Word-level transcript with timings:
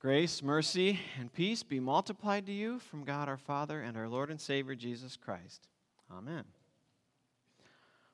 Grace, 0.00 0.44
mercy, 0.44 1.00
and 1.18 1.32
peace 1.32 1.64
be 1.64 1.80
multiplied 1.80 2.46
to 2.46 2.52
you 2.52 2.78
from 2.78 3.02
God 3.02 3.28
our 3.28 3.36
Father 3.36 3.80
and 3.80 3.96
our 3.96 4.08
Lord 4.08 4.30
and 4.30 4.40
Savior 4.40 4.76
Jesus 4.76 5.16
Christ. 5.16 5.66
Amen. 6.16 6.44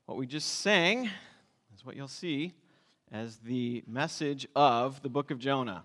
What 0.07 0.17
we 0.17 0.27
just 0.27 0.61
sang 0.61 1.11
is 1.75 1.85
what 1.85 1.95
you'll 1.95 2.09
see 2.09 2.55
as 3.13 3.37
the 3.37 3.85
message 3.87 4.49
of 4.57 5.03
the 5.03 5.11
book 5.11 5.31
of 5.31 5.39
Jonah. 5.39 5.85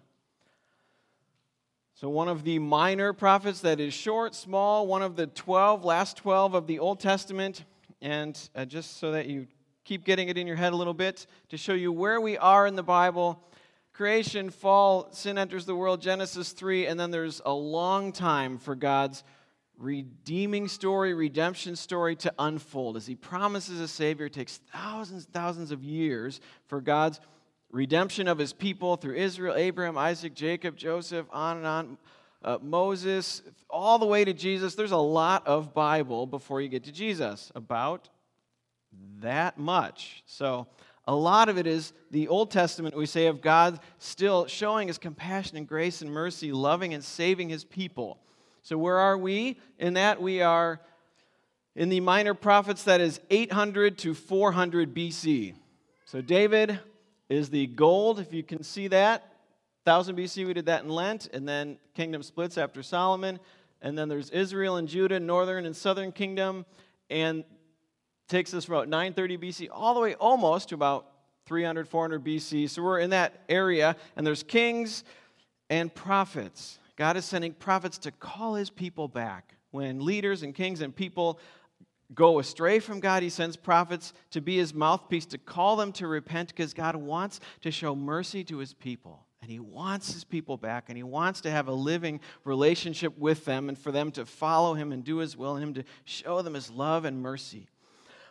So, 1.95 2.07
one 2.07 2.29
of 2.29 2.45
the 2.45 2.59
minor 2.59 3.11
prophets 3.11 3.59
that 3.59 3.81
is 3.81 3.93
short, 3.93 4.33
small, 4.33 4.87
one 4.87 5.01
of 5.01 5.17
the 5.17 5.27
12, 5.27 5.83
last 5.83 6.15
12 6.15 6.53
of 6.53 6.65
the 6.65 6.79
Old 6.79 7.01
Testament. 7.01 7.65
And 8.01 8.39
uh, 8.55 8.63
just 8.63 8.99
so 8.99 9.11
that 9.11 9.25
you 9.27 9.47
keep 9.83 10.05
getting 10.05 10.29
it 10.29 10.37
in 10.37 10.47
your 10.47 10.55
head 10.55 10.71
a 10.71 10.77
little 10.77 10.93
bit, 10.93 11.27
to 11.49 11.57
show 11.57 11.73
you 11.73 11.91
where 11.91 12.21
we 12.21 12.37
are 12.37 12.67
in 12.67 12.77
the 12.77 12.83
Bible 12.83 13.43
creation, 13.99 14.49
fall, 14.49 15.09
sin 15.11 15.37
enters 15.37 15.65
the 15.65 15.75
world, 15.75 16.01
Genesis 16.01 16.53
3, 16.53 16.85
and 16.85 16.97
then 16.97 17.11
there's 17.11 17.41
a 17.43 17.51
long 17.51 18.13
time 18.13 18.57
for 18.57 18.73
God's 18.73 19.25
redeeming 19.77 20.69
story, 20.69 21.13
redemption 21.13 21.75
story 21.75 22.15
to 22.15 22.33
unfold. 22.39 22.95
As 22.95 23.05
He 23.05 23.15
promises 23.15 23.81
a 23.81 23.89
Savior, 23.89 24.27
it 24.27 24.33
takes 24.33 24.61
thousands 24.71 25.25
and 25.25 25.33
thousands 25.33 25.73
of 25.73 25.83
years 25.83 26.39
for 26.67 26.79
God's 26.79 27.19
redemption 27.73 28.29
of 28.29 28.37
His 28.37 28.53
people 28.53 28.95
through 28.95 29.15
Israel, 29.15 29.55
Abraham, 29.57 29.97
Isaac, 29.97 30.33
Jacob, 30.33 30.77
Joseph, 30.77 31.25
on 31.33 31.57
and 31.57 31.67
on. 31.67 31.97
Uh, 32.41 32.57
Moses, 32.61 33.41
all 33.69 33.99
the 33.99 34.05
way 34.05 34.23
to 34.23 34.31
Jesus. 34.31 34.75
There's 34.75 34.93
a 34.93 34.97
lot 34.97 35.45
of 35.45 35.73
Bible 35.73 36.25
before 36.25 36.61
you 36.61 36.69
get 36.69 36.85
to 36.85 36.93
Jesus, 36.93 37.51
about 37.53 38.07
that 39.19 39.57
much. 39.57 40.23
So, 40.25 40.67
a 41.09 41.15
lot 41.15 41.49
of 41.49 41.57
it 41.57 41.65
is 41.65 41.91
the 42.11 42.27
Old 42.27 42.51
Testament, 42.51 42.95
we 42.95 43.07
say, 43.07 43.25
of 43.25 43.41
God 43.41 43.79
still 43.97 44.45
showing 44.45 44.89
his 44.89 44.99
compassion 44.99 45.57
and 45.57 45.67
grace 45.67 46.03
and 46.03 46.11
mercy, 46.11 46.51
loving 46.51 46.93
and 46.93 47.03
saving 47.03 47.49
his 47.49 47.63
people. 47.63 48.19
So, 48.61 48.77
where 48.77 48.99
are 48.99 49.17
we 49.17 49.57
in 49.79 49.95
that? 49.95 50.21
We 50.21 50.43
are 50.43 50.79
in 51.75 51.89
the 51.89 51.99
minor 51.99 52.35
prophets, 52.35 52.83
that 52.83 53.01
is 53.01 53.19
800 53.31 53.97
to 53.99 54.13
400 54.13 54.93
BC. 54.93 55.55
So, 56.05 56.21
David 56.21 56.79
is 57.27 57.49
the 57.49 57.65
gold, 57.65 58.19
if 58.19 58.31
you 58.31 58.43
can 58.43 58.61
see 58.61 58.87
that. 58.89 59.33
1000 59.85 60.15
BC, 60.15 60.45
we 60.45 60.53
did 60.53 60.67
that 60.67 60.83
in 60.83 60.89
Lent, 60.89 61.27
and 61.33 61.49
then 61.49 61.79
kingdom 61.95 62.21
splits 62.21 62.55
after 62.55 62.83
Solomon. 62.83 63.39
And 63.81 63.97
then 63.97 64.09
there's 64.09 64.29
Israel 64.29 64.75
and 64.75 64.87
Judah, 64.87 65.19
northern 65.19 65.65
and 65.65 65.75
southern 65.75 66.11
kingdom. 66.11 66.67
And 67.09 67.45
takes 68.29 68.53
us 68.53 68.65
from 68.65 68.75
about 68.75 68.89
930 68.89 69.37
BC 69.37 69.67
all 69.71 69.93
the 69.93 69.99
way 69.99 70.15
almost 70.15 70.69
to 70.69 70.75
about 70.75 71.07
300, 71.47 71.87
400 71.87 72.23
BC. 72.23 72.69
So 72.69 72.83
we're 72.83 72.99
in 72.99 73.09
that 73.09 73.43
area, 73.49 73.95
and 74.15 74.25
there's 74.25 74.43
kings 74.43 75.03
and 75.69 75.93
prophets. 75.93 76.79
God 76.95 77.17
is 77.17 77.25
sending 77.25 77.53
prophets 77.53 77.97
to 77.99 78.11
call 78.11 78.55
his 78.55 78.69
people 78.69 79.07
back. 79.07 79.55
When 79.71 80.05
leaders 80.05 80.43
and 80.43 80.53
kings 80.53 80.81
and 80.81 80.95
people 80.95 81.39
go 82.13 82.39
astray 82.39 82.79
from 82.79 82.99
God, 82.99 83.23
he 83.23 83.29
sends 83.29 83.55
prophets 83.55 84.13
to 84.31 84.41
be 84.41 84.57
his 84.57 84.73
mouthpiece 84.73 85.25
to 85.27 85.37
call 85.37 85.75
them 85.75 85.91
to 85.93 86.07
repent 86.07 86.49
because 86.49 86.73
God 86.73 86.95
wants 86.95 87.39
to 87.61 87.71
show 87.71 87.95
mercy 87.95 88.43
to 88.45 88.57
his 88.57 88.73
people. 88.73 89.25
And 89.41 89.49
he 89.49 89.59
wants 89.59 90.13
his 90.13 90.23
people 90.23 90.57
back, 90.57 90.85
and 90.89 90.97
he 90.97 91.03
wants 91.03 91.41
to 91.41 91.51
have 91.51 91.67
a 91.67 91.73
living 91.73 92.19
relationship 92.43 93.17
with 93.17 93.45
them 93.45 93.69
and 93.69 93.77
for 93.77 93.91
them 93.91 94.11
to 94.11 94.25
follow 94.25 94.73
him 94.73 94.91
and 94.91 95.03
do 95.03 95.17
his 95.17 95.37
will, 95.37 95.55
and 95.55 95.63
him 95.63 95.73
to 95.75 95.83
show 96.03 96.41
them 96.41 96.53
his 96.53 96.69
love 96.69 97.05
and 97.05 97.21
mercy. 97.21 97.69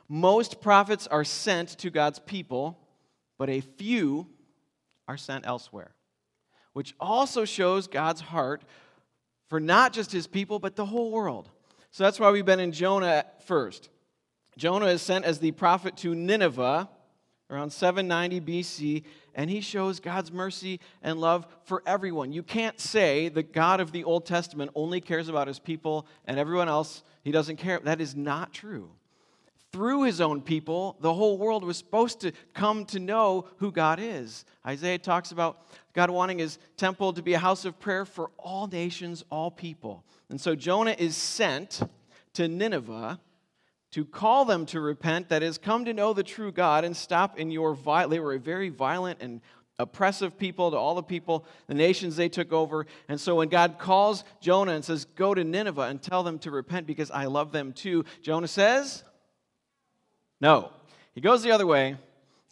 Most 0.09 0.61
prophets 0.61 1.07
are 1.07 1.25
sent 1.25 1.71
to 1.79 1.91
God's 1.91 2.19
people, 2.19 2.79
but 3.37 3.51
a 3.51 3.61
few 3.61 4.27
are 5.07 5.19
sent 5.19 5.47
elsewhere, 5.47 5.95
which 6.73 6.95
also 6.99 7.45
shows 7.45 7.87
God's 7.87 8.23
heart 8.23 8.65
for 9.49 9.61
not 9.61 9.93
just 9.93 10.11
his 10.11 10.27
people, 10.27 10.59
but 10.59 10.77
the 10.77 10.87
whole 10.87 11.11
world. 11.11 11.51
So 11.91 12.05
that's 12.05 12.21
why 12.21 12.31
we've 12.31 12.45
been 12.45 12.61
in 12.61 12.73
Jonah 12.73 13.25
first. 13.47 13.91
Jonah 14.57 14.87
is 14.87 15.03
sent 15.03 15.25
as 15.25 15.39
the 15.39 15.53
prophet 15.53 15.97
to 15.99 16.15
Nineveh 16.15 16.89
around 17.51 17.71
790 17.71 18.41
BC, 18.41 19.05
and 19.35 19.49
he 19.49 19.61
shows 19.61 20.01
God's 20.01 20.31
mercy 20.33 20.81
and 21.03 21.19
love 21.19 21.47
for 21.65 21.83
everyone. 21.87 22.33
You 22.33 22.43
can't 22.43 22.79
say 22.79 23.29
the 23.29 23.43
God 23.43 23.81
of 23.81 23.93
the 23.93 24.05
Old 24.05 24.27
Testament 24.27 24.71
only 24.75 25.01
cares 25.01 25.29
about 25.29 25.49
his 25.49 25.59
people 25.59 26.07
and 26.27 26.39
everyone 26.39 26.69
else 26.69 27.03
he 27.25 27.31
doesn't 27.31 27.57
care. 27.57 27.79
That 27.79 28.01
is 28.01 28.15
not 28.15 28.53
true 28.53 28.91
through 29.79 30.03
his 30.03 30.21
own 30.21 30.43
people, 30.43 30.97
the 30.99 31.15
whole 31.15 31.39
world 31.39 31.63
was 31.63 31.77
supposed 31.77 32.21
to 32.23 32.33
come 32.53 32.85
to 32.85 32.99
know 32.99 33.47
who 33.59 33.71
God 33.71 34.01
is. 34.01 34.45
Isaiah 34.67 34.99
talks 34.99 35.31
about 35.31 35.69
God 35.93 36.11
wanting 36.11 36.41
his 36.41 36.59
temple 36.77 37.13
to 37.13 37.23
be 37.23 37.35
a 37.35 37.39
house 37.39 37.65
of 37.65 37.79
prayer 37.79 38.05
for 38.05 38.33
all 38.39 38.67
nations, 38.67 39.23
all 39.31 39.53
people. 39.53 40.03
And 40.31 40.41
so 40.41 40.57
Jonah 40.57 40.97
is 40.99 41.15
sent 41.15 41.81
to 42.33 42.49
Nineveh 42.49 43.21
to 43.93 44.05
call 44.05 44.45
them 44.45 44.67
to 44.67 44.81
repent, 44.81 45.29
that 45.29 45.45
is, 45.45 45.59
come 45.59 45.85
to 45.85 45.95
know 45.95 46.13
the 46.13 46.25
true 46.25 46.51
God 46.51 46.85
and 46.85 46.97
stop 46.97 47.39
in 47.39 47.53
your 47.53 47.73
violence. 47.73 48.11
They 48.11 48.19
were 48.19 48.35
a 48.35 48.41
very 48.41 48.71
violent 48.71 49.23
and 49.23 49.41
oppressive 49.79 50.37
people 50.37 50.73
to 50.73 50.77
all 50.77 50.97
the 50.97 51.05
people, 51.05 51.47
the 51.69 51.75
nations 51.75 52.17
they 52.17 52.29
took 52.29 52.53
over. 52.53 52.85
And 53.09 53.21
so 53.21 53.37
when 53.37 53.49
God 53.49 53.79
calls 53.79 54.25
Jonah 54.41 54.73
and 54.73 54.85
says, 54.85 55.05
Go 55.05 55.35
to 55.35 55.45
Nineveh 55.45 55.83
and 55.83 56.03
tell 56.03 56.25
them 56.25 56.41
to 56.41 56.51
repent 56.51 56.89
because 56.89 57.13
I 57.13 57.27
love 57.27 57.53
them 57.53 57.73
too, 57.73 58.05
Jonah 58.23 58.49
says, 58.49 59.05
no. 60.41 60.71
He 61.15 61.21
goes 61.21 61.43
the 61.43 61.51
other 61.51 61.67
way, 61.67 61.97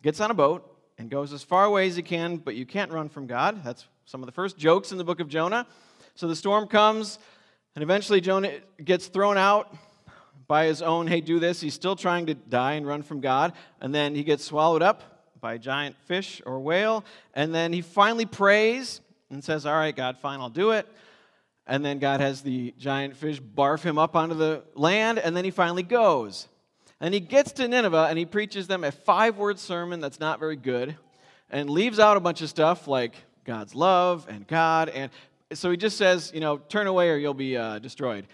gets 0.03 0.21
on 0.21 0.31
a 0.31 0.35
boat, 0.35 0.65
and 0.99 1.11
goes 1.11 1.33
as 1.33 1.43
far 1.43 1.65
away 1.65 1.87
as 1.87 1.97
he 1.97 2.03
can, 2.03 2.37
but 2.37 2.55
you 2.55 2.67
can't 2.67 2.91
run 2.91 3.09
from 3.09 3.27
God. 3.27 3.63
That's 3.65 3.87
some 4.07 4.23
of 4.23 4.27
the 4.27 4.33
first 4.33 4.57
jokes 4.57 4.93
in 4.93 4.99
the 4.99 5.05
book 5.05 5.21
of 5.21 5.29
Jonah. 5.29 5.67
So 6.15 6.27
the 6.27 6.37
storm 6.37 6.67
comes, 6.67 7.19
and 7.75 7.83
eventually 7.83 8.21
Jonah 8.21 8.53
gets 8.83 9.07
thrown 9.07 9.37
out 9.37 9.75
by 10.47 10.67
his 10.67 10.81
own, 10.81 11.07
hey, 11.07 11.21
do 11.21 11.39
this. 11.39 11.61
He's 11.61 11.75
still 11.75 11.97
trying 11.97 12.27
to 12.27 12.35
die 12.35 12.75
and 12.75 12.87
run 12.87 13.03
from 13.03 13.21
God. 13.21 13.53
And 13.81 13.95
then 13.95 14.15
he 14.15 14.25
gets 14.25 14.45
swallowed 14.45 14.83
up 14.83 15.03
by 15.41 15.55
a 15.55 15.59
giant 15.59 15.97
fish 16.07 16.41
or 16.47 16.61
whale. 16.61 17.05
And 17.35 17.55
then 17.55 17.73
he 17.73 17.83
finally 17.83 18.27
prays 18.27 19.01
and 19.31 19.43
says, 19.43 19.67
All 19.67 19.75
right, 19.75 19.95
God, 19.95 20.19
fine, 20.19 20.41
I'll 20.41 20.49
do 20.49 20.71
it. 20.71 20.87
And 21.67 21.85
then 21.85 21.99
God 21.99 22.21
has 22.21 22.43
the 22.43 22.73
giant 22.79 23.17
fish 23.17 23.41
barf 23.41 23.83
him 23.83 23.99
up 23.99 24.15
onto 24.15 24.37
the 24.37 24.63
land, 24.75 25.19
and 25.19 25.37
then 25.37 25.45
he 25.45 25.51
finally 25.51 25.83
goes. 25.83 26.47
And 27.01 27.13
he 27.13 27.21
gets 27.21 27.53
to 27.53 27.69
Nineveh 27.69 28.07
and 28.09 28.19
he 28.19 28.25
preaches 28.25 28.67
them 28.67 28.85
a 28.85 28.91
five 28.91 29.37
word 29.37 29.59
sermon 29.59 30.01
that's 30.01 30.19
not 30.19 30.41
very 30.41 30.57
good 30.57 30.97
and 31.51 31.69
leaves 31.69 31.99
out 31.99 32.17
a 32.17 32.21
bunch 32.21 32.41
of 32.41 32.49
stuff 32.49 32.89
like 32.89 33.15
God's 33.45 33.75
love 33.75 34.27
and 34.29 34.47
God. 34.47 34.89
And 34.89 35.11
so 35.53 35.71
he 35.71 35.77
just 35.77 35.97
says, 35.97 36.33
you 36.35 36.41
know, 36.41 36.59
turn 36.59 36.87
away 36.87 37.11
or 37.11 37.17
you'll 37.17 37.35
be 37.35 37.57
uh, 37.57 37.79
destroyed. 37.79 38.27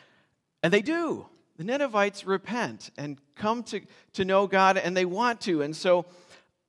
And 0.62 0.72
they 0.72 0.82
do. 0.82 1.26
The 1.56 1.64
Ninevites 1.64 2.24
repent 2.24 2.90
and 2.96 3.18
come 3.34 3.62
to, 3.64 3.80
to 4.14 4.24
know 4.24 4.46
God 4.46 4.78
and 4.78 4.96
they 4.96 5.04
want 5.04 5.40
to. 5.42 5.62
And 5.62 5.76
so 5.76 6.06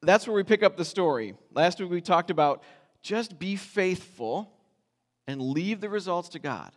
that's 0.01 0.27
where 0.27 0.35
we 0.35 0.43
pick 0.43 0.63
up 0.63 0.75
the 0.75 0.85
story. 0.85 1.35
Last 1.53 1.79
week 1.79 1.89
we 1.89 2.01
talked 2.01 2.31
about 2.31 2.63
just 3.01 3.37
be 3.37 3.55
faithful 3.55 4.51
and 5.27 5.41
leave 5.41 5.79
the 5.79 5.89
results 5.89 6.29
to 6.29 6.39
God. 6.39 6.71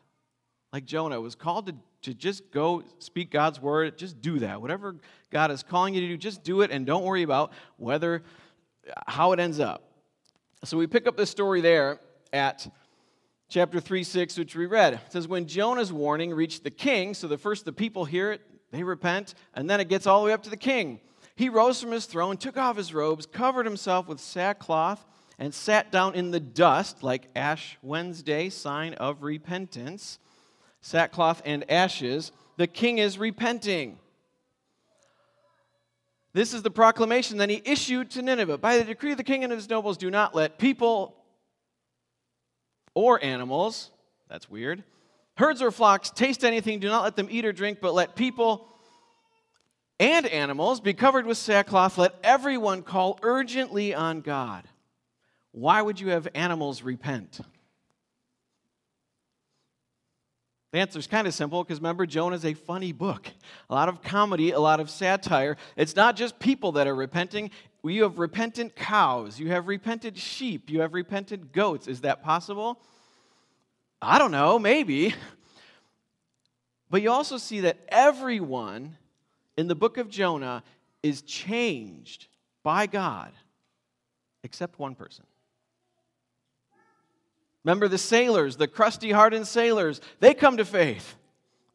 Like 0.77 0.85
Jonah 0.85 1.19
was 1.19 1.35
called 1.35 1.69
to 1.69 1.75
to 2.03 2.13
just 2.13 2.51
go 2.51 2.83
speak 2.99 3.31
God's 3.31 3.59
word, 3.59 3.97
just 3.97 4.21
do 4.21 4.41
that. 4.41 4.61
Whatever 4.61 4.97
God 5.31 5.51
is 5.51 5.63
calling 5.63 5.95
you 5.95 6.03
to 6.03 6.09
do, 6.09 6.19
just 6.19 6.45
do 6.45 6.61
it 6.61 6.71
and 6.71 6.85
don't 6.85 7.03
worry 7.03 7.23
about 7.23 7.55
whether 7.79 8.23
how 9.07 9.33
it 9.33 9.41
ends 9.41 9.59
up. 9.59 9.91
So 10.65 10.77
we 10.77 10.87
pick 10.87 11.07
up 11.07 11.17
the 11.17 11.25
story 11.25 11.63
there 11.63 11.99
at 12.31 12.71
chapter 13.49 13.81
3 13.81 14.05
6, 14.05 14.37
which 14.37 14.55
we 14.55 14.67
read. 14.67 14.93
It 14.93 15.01
says, 15.09 15.27
When 15.27 15.47
Jonah's 15.47 15.95
warning 15.95 16.35
reached 16.35 16.63
the 16.63 16.71
king, 16.71 17.15
so 17.15 17.27
the 17.27 17.39
first 17.39 17.65
the 17.65 17.73
people 17.73 18.05
hear 18.05 18.31
it, 18.31 18.43
they 18.71 18.83
repent, 18.83 19.33
and 19.55 19.71
then 19.71 19.81
it 19.81 19.89
gets 19.89 20.07
all 20.07 20.21
the 20.21 20.27
way 20.27 20.35
up 20.35 20.43
to 20.43 20.51
the 20.51 20.59
king. 20.59 21.01
He 21.37 21.49
rose 21.49 21.81
from 21.81 21.91
his 21.91 22.05
throne, 22.05 22.37
took 22.37 22.59
off 22.59 22.77
his 22.77 22.93
robes, 22.93 23.25
covered 23.25 23.65
himself 23.65 24.09
with 24.09 24.21
sackcloth, 24.21 25.07
and 25.39 25.55
sat 25.55 25.91
down 25.91 26.15
in 26.15 26.33
the 26.33 26.41
dust, 26.41 27.03
like 27.03 27.29
Ash 27.35 27.79
Wednesday, 27.81 28.51
sign 28.51 28.93
of 28.93 29.23
repentance 29.23 30.19
sackcloth 30.81 31.43
and 31.45 31.71
ashes, 31.71 32.33
the 32.57 32.67
king 32.67 32.99
is 32.99 33.19
repenting. 33.19 33.99
This 36.33 36.53
is 36.53 36.63
the 36.63 36.71
proclamation 36.71 37.39
that 37.39 37.49
he 37.49 37.63
issued 37.65 38.11
to 38.11 38.23
Nineveh. 38.23 38.59
By 38.59 38.79
the 38.79 38.85
decree 38.85 39.13
of 39.13 39.17
the 39.17 39.25
king 39.25 39.43
and 39.43 39.53
his 39.53 39.71
nobles, 39.71 39.97
do 39.97 40.11
not 40.11 40.35
let 40.35 40.59
people 40.59 41.17
or 42.95 43.23
animals, 43.23 43.91
that's 44.29 44.49
weird, 44.49 44.85
herds 45.37 45.63
or 45.63 45.71
flocks 45.71 46.11
taste 46.11 46.45
anything, 46.45 46.79
do 46.79 46.89
not 46.89 47.05
let 47.05 47.17
them 47.17 47.29
eat 47.31 47.45
or 47.45 47.53
drink, 47.53 47.79
but 47.81 47.95
let 47.95 48.17
people 48.17 48.69
and 49.99 50.27
animals 50.27 50.81
be 50.81 50.93
covered 50.93 51.27
with 51.27 51.39
sackcloth. 51.39 51.97
Let 51.97 52.15
everyone 52.23 52.83
call 52.83 53.19
urgently 53.23 53.95
on 53.95 54.21
God. 54.21 54.65
Why 55.53 55.81
would 55.81 55.99
you 55.99 56.09
have 56.09 56.29
animals 56.35 56.83
repent? 56.83 57.41
The 60.77 60.83
answer 60.83 60.99
is 60.99 61.07
kind 61.07 61.27
of 61.27 61.33
simple 61.33 61.65
because 61.65 61.79
remember, 61.79 62.05
Jonah 62.05 62.37
is 62.37 62.45
a 62.45 62.53
funny 62.53 62.93
book. 62.93 63.31
A 63.71 63.75
lot 63.75 63.89
of 63.89 64.03
comedy, 64.03 64.51
a 64.51 64.61
lot 64.61 64.79
of 64.79 64.91
satire. 64.91 65.57
It's 65.75 65.97
not 65.97 66.17
just 66.17 66.39
people 66.39 66.73
that 66.73 66.87
are 66.87 66.95
repenting. 66.95 67.51
You 67.83 68.03
have 68.03 68.19
repentant 68.19 68.77
cows, 68.77 69.41
you 69.41 69.49
have 69.49 69.69
repentant 69.69 70.19
sheep, 70.19 70.69
you 70.69 70.83
have 70.83 70.93
repentant 70.93 71.51
goats. 71.51 71.89
Is 71.89 72.03
that 72.03 72.23
possible? 72.23 72.79
I 74.03 74.19
don't 74.19 74.31
know, 74.31 74.59
maybe. 74.59 75.15
But 76.91 77.01
you 77.01 77.11
also 77.11 77.39
see 77.39 77.61
that 77.61 77.79
everyone 77.89 78.99
in 79.57 79.69
the 79.69 79.75
book 79.75 79.97
of 79.97 80.11
Jonah 80.11 80.63
is 81.03 81.23
changed 81.23 82.27
by 82.63 82.87
God 82.87 83.33
except 84.45 84.79
one 84.79 84.95
person. 84.95 85.25
Remember 87.67 87.89
the 87.89 87.99
sailors, 87.99 88.55
the 88.55 88.69
crusty 88.69 89.11
hardened 89.11 89.49
sailors, 89.49 90.01
they 90.21 90.35
come 90.35 90.59
to 90.59 90.65
faith 90.65 91.17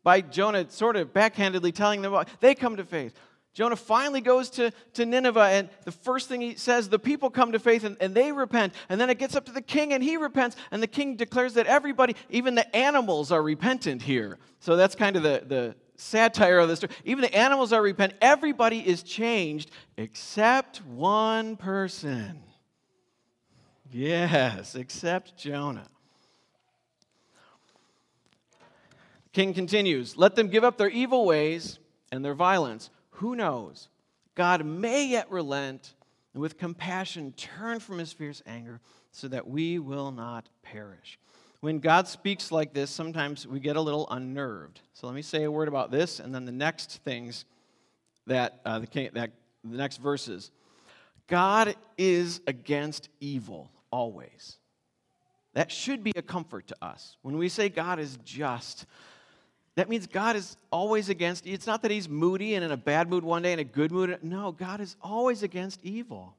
by 0.04 0.22
Jonah 0.22 0.70
sort 0.70 0.96
of 0.96 1.14
backhandedly 1.14 1.76
telling 1.76 2.02
them, 2.02 2.16
they 2.40 2.56
come 2.56 2.78
to 2.78 2.86
faith. 2.86 3.14
Jonah 3.54 3.76
finally 3.76 4.22
goes 4.22 4.50
to, 4.52 4.72
to 4.94 5.06
Nineveh, 5.06 5.50
and 5.50 5.70
the 5.84 5.92
first 5.92 6.30
thing 6.30 6.40
he 6.40 6.56
says, 6.56 6.88
the 6.88 6.98
people 6.98 7.30
come 7.30 7.52
to 7.52 7.60
faith 7.60 7.84
and, 7.84 7.98
and 8.00 8.16
they 8.16 8.32
repent. 8.32 8.74
And 8.88 9.02
then 9.02 9.10
it 9.10 9.20
gets 9.20 9.36
up 9.36 9.46
to 9.48 9.52
the 9.52 9.62
king, 9.62 9.92
and 9.92 10.02
he 10.02 10.16
repents. 10.16 10.56
And 10.72 10.82
the 10.82 10.88
king 10.88 11.18
declares 11.18 11.56
that 11.56 11.68
everybody, 11.68 12.16
even 12.30 12.56
the 12.56 12.74
animals, 12.74 13.30
are 13.30 13.44
repentant 13.44 14.02
here. 14.02 14.38
So 14.62 14.78
that's 14.78 14.96
kind 14.96 15.18
of 15.18 15.24
the, 15.24 15.44
the 15.46 15.76
satire 15.98 16.60
of 16.60 16.70
the 16.70 16.78
story. 16.78 16.94
Even 17.04 17.22
the 17.22 17.36
animals 17.36 17.74
are 17.74 17.82
repentant. 17.82 18.18
Everybody 18.22 18.80
is 18.80 19.04
changed 19.04 19.72
except 19.98 20.78
one 20.86 21.58
person. 21.58 22.42
Yes, 23.92 24.76
except 24.76 25.38
Jonah. 25.38 25.88
King 29.34 29.54
continues, 29.54 30.18
Let 30.18 30.36
them 30.36 30.48
give 30.48 30.64
up 30.64 30.78
their 30.78 30.90
evil 30.90 31.26
ways 31.26 31.80
and 32.12 32.24
their 32.24 32.34
violence 32.34 32.90
who 33.22 33.36
knows? 33.36 33.88
God 34.34 34.66
may 34.66 35.06
yet 35.06 35.30
relent 35.30 35.94
and 36.34 36.42
with 36.42 36.58
compassion 36.58 37.34
turn 37.34 37.80
from 37.80 38.00
his 38.00 38.12
fierce 38.12 38.42
anger 38.48 38.80
so 39.12 39.28
that 39.28 39.48
we 39.48 39.78
will 39.78 40.12
not 40.12 40.50
perish. 40.64 41.20
When 41.60 41.78
God 41.78 42.08
speaks 42.08 42.52
like 42.52 42.74
this, 42.74 42.90
sometimes 42.90 43.46
we 43.46 43.60
get 43.60 43.76
a 43.76 43.82
little 43.82 44.08
unnerved. 44.10 44.82
So 44.94 45.06
let 45.06 45.16
me 45.16 45.22
say 45.22 45.44
a 45.44 45.52
word 45.52 45.68
about 45.68 45.92
this 45.92 46.20
and 46.20 46.34
then 46.34 46.46
the 46.46 46.52
next 46.52 47.04
things 47.04 47.46
that, 48.26 48.60
uh, 48.66 48.80
the, 48.80 49.10
that 49.14 49.32
the 49.64 49.78
next 49.78 49.98
verses. 49.98 50.50
God 51.28 51.76
is 52.00 52.42
against 52.48 53.10
evil 53.20 53.70
always. 53.92 54.58
That 55.54 55.72
should 55.72 56.04
be 56.04 56.14
a 56.16 56.22
comfort 56.22 56.68
to 56.68 56.76
us. 56.82 57.18
When 57.22 57.38
we 57.38 57.50
say 57.50 57.70
God 57.70 58.00
is 58.00 58.18
just, 58.24 58.86
that 59.76 59.90
means 59.90 60.08
God 60.08 60.36
is 60.36 60.58
always 60.72 61.10
against, 61.10 61.46
it's 61.46 61.68
not 61.68 61.82
that 61.82 61.92
he's 61.92 62.08
moody 62.08 62.56
and 62.56 62.64
in 62.64 62.72
a 62.72 62.78
bad 62.78 63.10
mood 63.10 63.24
one 63.24 63.42
day 63.42 63.52
and 63.52 63.62
a 63.62 63.66
good 63.66 63.92
mood. 63.92 64.18
No, 64.22 64.52
God 64.52 64.80
is 64.80 64.96
always 65.02 65.44
against 65.44 65.84
evil. 65.84 66.36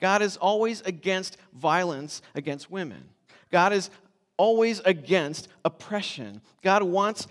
God 0.00 0.22
is 0.22 0.36
always 0.36 0.80
against 0.82 1.36
violence 1.52 2.22
against 2.34 2.70
women. 2.70 3.08
God 3.50 3.72
is 3.72 3.90
always 4.36 4.80
against 4.80 5.48
oppression. 5.64 6.40
God 6.62 6.82
wants 6.82 7.28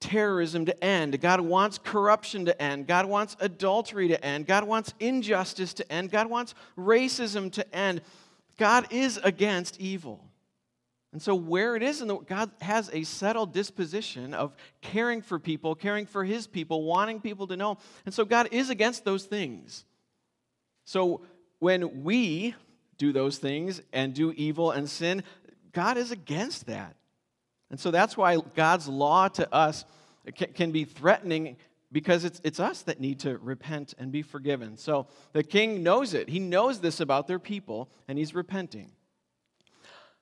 terrorism 0.00 0.66
to 0.66 0.84
end. 0.84 1.20
God 1.20 1.40
wants 1.40 1.78
corruption 1.78 2.44
to 2.44 2.62
end. 2.62 2.86
God 2.86 3.06
wants 3.06 3.36
adultery 3.40 4.08
to 4.08 4.24
end. 4.24 4.46
God 4.46 4.64
wants 4.64 4.92
injustice 5.00 5.72
to 5.74 5.92
end. 5.92 6.10
God 6.10 6.28
wants 6.28 6.54
racism 6.78 7.50
to 7.52 7.74
end. 7.74 8.02
God 8.58 8.92
is 8.92 9.18
against 9.22 9.80
evil. 9.80 10.24
And 11.12 11.22
so, 11.22 11.34
where 11.34 11.76
it 11.76 11.82
is 11.82 12.02
in 12.02 12.08
the 12.08 12.16
God 12.16 12.50
has 12.60 12.90
a 12.92 13.04
settled 13.04 13.52
disposition 13.52 14.34
of 14.34 14.54
caring 14.82 15.22
for 15.22 15.38
people, 15.38 15.74
caring 15.74 16.04
for 16.04 16.24
his 16.24 16.46
people, 16.46 16.84
wanting 16.84 17.20
people 17.20 17.46
to 17.46 17.56
know. 17.56 17.78
And 18.04 18.14
so, 18.14 18.24
God 18.24 18.48
is 18.50 18.70
against 18.70 19.04
those 19.04 19.24
things. 19.24 19.84
So, 20.84 21.22
when 21.58 22.04
we 22.04 22.54
do 22.98 23.12
those 23.12 23.38
things 23.38 23.80
and 23.92 24.12
do 24.12 24.32
evil 24.32 24.72
and 24.72 24.90
sin, 24.90 25.22
God 25.72 25.96
is 25.96 26.10
against 26.10 26.66
that. 26.66 26.96
And 27.70 27.80
so, 27.80 27.90
that's 27.90 28.16
why 28.16 28.38
God's 28.54 28.88
law 28.88 29.28
to 29.28 29.54
us 29.54 29.84
can 30.54 30.70
be 30.70 30.84
threatening 30.84 31.56
because 31.96 32.26
it's, 32.26 32.42
it's 32.44 32.60
us 32.60 32.82
that 32.82 33.00
need 33.00 33.20
to 33.20 33.38
repent 33.38 33.94
and 33.96 34.12
be 34.12 34.20
forgiven. 34.20 34.76
So, 34.76 35.06
the 35.32 35.42
king 35.42 35.82
knows 35.82 36.12
it. 36.12 36.28
He 36.28 36.38
knows 36.38 36.78
this 36.80 37.00
about 37.00 37.26
their 37.26 37.38
people, 37.38 37.88
and 38.06 38.18
he's 38.18 38.34
repenting. 38.34 38.90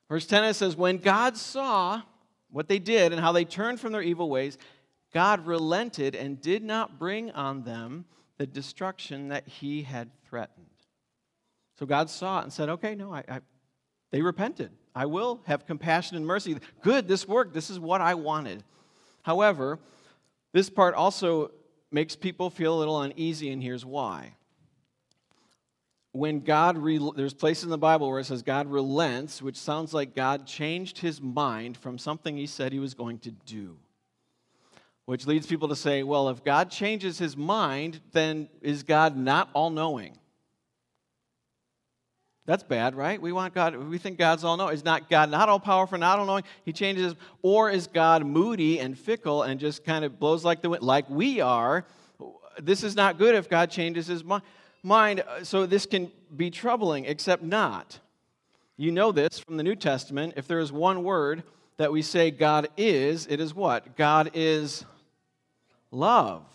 Verse 0.07 0.25
10 0.25 0.45
it 0.45 0.53
says, 0.53 0.77
When 0.77 0.99
God 0.99 1.35
saw 1.35 2.01
what 2.49 2.69
they 2.69 2.79
did 2.79 3.11
and 3.11 3.19
how 3.19 3.33
they 3.33 3.43
turned 3.43 3.81
from 3.81 3.91
their 3.91 4.01
evil 4.01 4.29
ways, 4.29 4.57
God 5.13 5.45
relented 5.45 6.15
and 6.15 6.39
did 6.39 6.63
not 6.63 6.97
bring 6.97 7.29
on 7.31 7.63
them 7.63 8.05
the 8.37 8.47
destruction 8.47 9.27
that 9.27 9.45
he 9.45 9.81
had 9.81 10.09
threatened. 10.29 10.67
So 11.77 11.85
God 11.85 12.09
saw 12.09 12.39
it 12.39 12.43
and 12.43 12.53
said, 12.53 12.69
Okay, 12.69 12.95
no, 12.95 13.13
I, 13.13 13.25
I, 13.27 13.41
they 14.11 14.21
repented. 14.21 14.71
I 14.95 15.07
will 15.07 15.41
have 15.45 15.65
compassion 15.65 16.15
and 16.15 16.25
mercy. 16.25 16.55
Good, 16.81 17.09
this 17.09 17.27
worked. 17.27 17.53
This 17.53 17.69
is 17.69 17.81
what 17.81 17.99
I 17.99 18.13
wanted. 18.13 18.63
However, 19.23 19.77
this 20.53 20.69
part 20.69 20.95
also 20.95 21.51
makes 21.95 22.15
people 22.15 22.49
feel 22.49 22.75
a 22.75 22.79
little 22.79 23.01
uneasy, 23.01 23.49
and 23.51 23.63
here's 23.63 23.85
why 23.85 24.35
when 26.15 26.39
God, 26.39 26.77
re- 26.77 27.11
there's 27.17 27.33
places 27.33 27.65
in 27.65 27.69
the 27.69 27.77
Bible 27.77 28.09
where 28.09 28.21
it 28.21 28.23
says 28.23 28.41
God 28.41 28.71
relents, 28.71 29.41
which 29.41 29.57
sounds 29.57 29.93
like 29.93 30.15
God 30.15 30.47
changed 30.47 30.97
his 30.97 31.21
mind 31.21 31.75
from 31.75 31.97
something 31.97 32.37
he 32.37 32.47
said 32.47 32.71
he 32.71 32.79
was 32.79 32.93
going 32.93 33.19
to 33.19 33.31
do. 33.31 33.75
Which 35.05 35.27
leads 35.27 35.45
people 35.45 35.67
to 35.67 35.75
say, 35.75 36.03
well, 36.03 36.29
if 36.29 36.41
God 36.41 36.71
changes 36.71 37.17
his 37.17 37.35
mind, 37.35 37.99
then 38.13 38.47
is 38.61 38.83
God 38.83 39.17
not 39.17 39.49
all 39.53 39.69
knowing? 39.69 40.17
That's 42.45 42.61
bad, 42.61 42.93
right? 42.93 43.19
We 43.19 43.31
want 43.31 43.55
God, 43.55 43.75
we 43.75 43.97
think 43.97 44.19
God's 44.19 44.43
all 44.43 44.55
knowing. 44.55 44.75
Is 44.75 44.85
not 44.85 45.09
God 45.09 45.31
not 45.31 45.49
all 45.49 45.59
powerful, 45.59 45.97
not 45.97 46.19
all 46.19 46.25
knowing? 46.25 46.43
He 46.63 46.73
changes, 46.73 47.15
or 47.41 47.71
is 47.71 47.87
God 47.87 48.23
moody 48.23 48.79
and 48.79 48.97
fickle 48.97 49.43
and 49.43 49.59
just 49.59 49.83
kind 49.83 50.05
of 50.05 50.19
blows 50.19 50.45
like 50.45 50.61
the 50.61 50.69
wind, 50.69 50.83
like 50.83 51.09
we 51.09 51.41
are? 51.41 51.85
This 52.61 52.83
is 52.83 52.95
not 52.95 53.17
good 53.17 53.33
if 53.33 53.49
God 53.49 53.71
changes 53.71 54.05
his 54.05 54.23
mind 54.83 55.21
uh, 55.27 55.43
so 55.43 55.65
this 55.65 55.87
can 55.87 56.11
be 56.35 56.51
troubling, 56.51 57.05
except 57.05 57.41
not. 57.41 57.99
You 58.77 58.91
know 58.91 59.11
this 59.11 59.39
from 59.39 59.57
the 59.57 59.63
New 59.63 59.75
Testament. 59.75 60.33
If 60.37 60.47
there 60.47 60.59
is 60.59 60.71
one 60.71 61.03
word 61.03 61.43
that 61.77 61.91
we 61.91 62.03
say 62.03 62.29
God 62.29 62.67
is, 62.77 63.25
it 63.27 63.39
is 63.39 63.55
what? 63.55 63.97
God 63.97 64.31
is 64.35 64.85
love. 65.89 66.45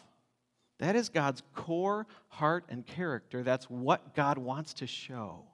That 0.79 0.97
is 0.97 1.09
God's 1.09 1.43
core 1.55 2.07
heart 2.29 2.65
and 2.69 2.87
character. 2.87 3.43
That's 3.43 3.69
what 3.69 4.15
God 4.15 4.39
wants 4.39 4.75
to 4.75 4.87
show. 4.87 5.50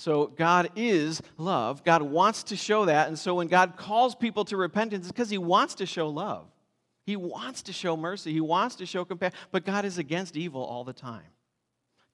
So, 0.00 0.28
God 0.28 0.70
is 0.76 1.20
love. 1.36 1.84
God 1.84 2.00
wants 2.02 2.44
to 2.44 2.56
show 2.56 2.86
that. 2.86 3.08
And 3.08 3.18
so, 3.18 3.34
when 3.34 3.48
God 3.48 3.76
calls 3.76 4.14
people 4.14 4.44
to 4.46 4.56
repentance, 4.56 5.06
it's 5.06 5.12
because 5.12 5.30
He 5.30 5.38
wants 5.38 5.74
to 5.76 5.86
show 5.86 6.08
love. 6.08 6.46
He 7.04 7.16
wants 7.16 7.62
to 7.62 7.72
show 7.72 7.96
mercy. 7.96 8.32
He 8.32 8.40
wants 8.40 8.76
to 8.76 8.86
show 8.86 9.04
compassion. 9.04 9.36
But 9.50 9.64
God 9.64 9.84
is 9.84 9.98
against 9.98 10.36
evil 10.36 10.62
all 10.62 10.84
the 10.84 10.92
time. 10.92 11.26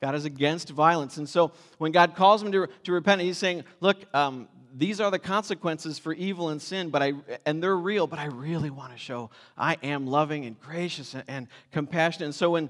God 0.00 0.14
is 0.14 0.24
against 0.24 0.70
violence. 0.70 1.16
And 1.16 1.28
so 1.28 1.52
when 1.78 1.92
God 1.92 2.16
calls 2.16 2.42
him 2.42 2.52
to, 2.52 2.66
to 2.84 2.92
repent, 2.92 3.20
he's 3.20 3.38
saying, 3.38 3.64
Look, 3.80 3.98
um, 4.14 4.48
these 4.74 5.00
are 5.00 5.10
the 5.10 5.18
consequences 5.18 5.98
for 5.98 6.12
evil 6.12 6.50
and 6.50 6.60
sin, 6.60 6.90
but 6.90 7.02
I, 7.02 7.14
and 7.46 7.62
they're 7.62 7.76
real, 7.76 8.06
but 8.06 8.18
I 8.18 8.26
really 8.26 8.70
want 8.70 8.92
to 8.92 8.98
show 8.98 9.30
I 9.56 9.76
am 9.82 10.06
loving 10.06 10.44
and 10.44 10.60
gracious 10.60 11.14
and, 11.14 11.24
and 11.28 11.48
compassionate. 11.72 12.26
And 12.26 12.34
so 12.34 12.50
when 12.50 12.68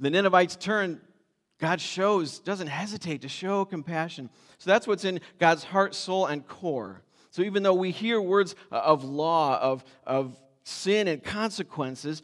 the 0.00 0.10
Ninevites 0.10 0.56
turn, 0.56 1.00
God 1.58 1.80
shows, 1.80 2.38
doesn't 2.38 2.66
hesitate 2.66 3.22
to 3.22 3.28
show 3.28 3.64
compassion. 3.64 4.28
So 4.58 4.70
that's 4.70 4.86
what's 4.86 5.04
in 5.04 5.20
God's 5.38 5.64
heart, 5.64 5.94
soul, 5.94 6.26
and 6.26 6.46
core. 6.46 7.02
So 7.30 7.42
even 7.42 7.62
though 7.62 7.74
we 7.74 7.90
hear 7.90 8.20
words 8.20 8.54
of 8.70 9.04
law, 9.04 9.58
of, 9.60 9.84
of 10.06 10.38
sin 10.64 11.08
and 11.08 11.22
consequences, 11.22 12.22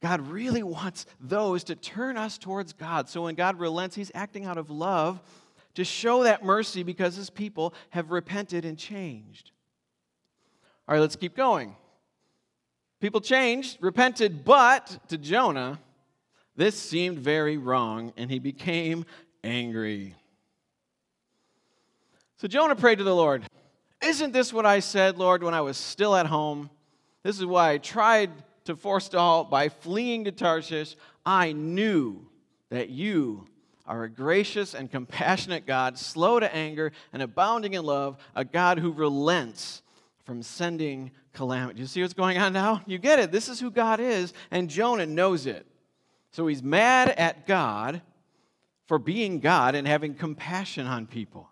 God 0.00 0.20
really 0.28 0.62
wants 0.62 1.06
those 1.20 1.64
to 1.64 1.76
turn 1.76 2.16
us 2.16 2.38
towards 2.38 2.72
God. 2.72 3.08
So 3.08 3.22
when 3.22 3.34
God 3.34 3.58
relents, 3.58 3.94
He's 3.94 4.10
acting 4.14 4.44
out 4.44 4.58
of 4.58 4.70
love 4.70 5.20
to 5.74 5.84
show 5.84 6.24
that 6.24 6.44
mercy 6.44 6.82
because 6.82 7.16
His 7.16 7.30
people 7.30 7.72
have 7.90 8.10
repented 8.10 8.64
and 8.64 8.76
changed. 8.76 9.52
All 10.88 10.94
right, 10.94 11.00
let's 11.00 11.16
keep 11.16 11.36
going. 11.36 11.76
People 13.00 13.20
changed, 13.20 13.78
repented, 13.80 14.44
but 14.44 14.98
to 15.08 15.16
Jonah, 15.18 15.80
this 16.56 16.78
seemed 16.78 17.18
very 17.18 17.56
wrong, 17.56 18.12
and 18.16 18.30
he 18.30 18.38
became 18.38 19.04
angry. 19.42 20.14
So 22.36 22.48
Jonah 22.48 22.76
prayed 22.76 22.98
to 22.98 23.04
the 23.04 23.14
Lord, 23.14 23.44
Isn't 24.02 24.32
this 24.32 24.52
what 24.52 24.66
I 24.66 24.80
said, 24.80 25.18
Lord, 25.18 25.42
when 25.42 25.54
I 25.54 25.60
was 25.60 25.76
still 25.76 26.14
at 26.16 26.26
home? 26.26 26.70
This 27.22 27.38
is 27.38 27.46
why 27.46 27.70
I 27.70 27.78
tried 27.78 28.30
to 28.64 28.76
forestall 28.76 29.44
by 29.44 29.68
fleeing 29.68 30.24
to 30.24 30.32
Tarshish, 30.32 30.96
I 31.24 31.52
knew 31.52 32.26
that 32.70 32.90
you 32.90 33.46
are 33.86 34.04
a 34.04 34.08
gracious 34.08 34.74
and 34.74 34.90
compassionate 34.90 35.66
God, 35.66 35.98
slow 35.98 36.38
to 36.40 36.54
anger 36.54 36.92
and 37.12 37.22
abounding 37.22 37.74
in 37.74 37.84
love, 37.84 38.16
a 38.34 38.44
God 38.44 38.78
who 38.78 38.92
relents 38.92 39.82
from 40.24 40.42
sending 40.42 41.10
calamity. 41.32 41.80
You 41.80 41.86
see 41.86 42.02
what's 42.02 42.14
going 42.14 42.38
on 42.38 42.52
now? 42.52 42.82
You 42.86 42.98
get 42.98 43.18
it. 43.18 43.32
This 43.32 43.48
is 43.48 43.58
who 43.58 43.70
God 43.70 43.98
is, 43.98 44.32
and 44.50 44.70
Jonah 44.70 45.06
knows 45.06 45.46
it. 45.46 45.66
So 46.32 46.46
he's 46.46 46.62
mad 46.62 47.10
at 47.10 47.46
God 47.46 48.02
for 48.86 48.98
being 48.98 49.40
God 49.40 49.74
and 49.74 49.86
having 49.86 50.14
compassion 50.14 50.86
on 50.86 51.06
people. 51.06 51.48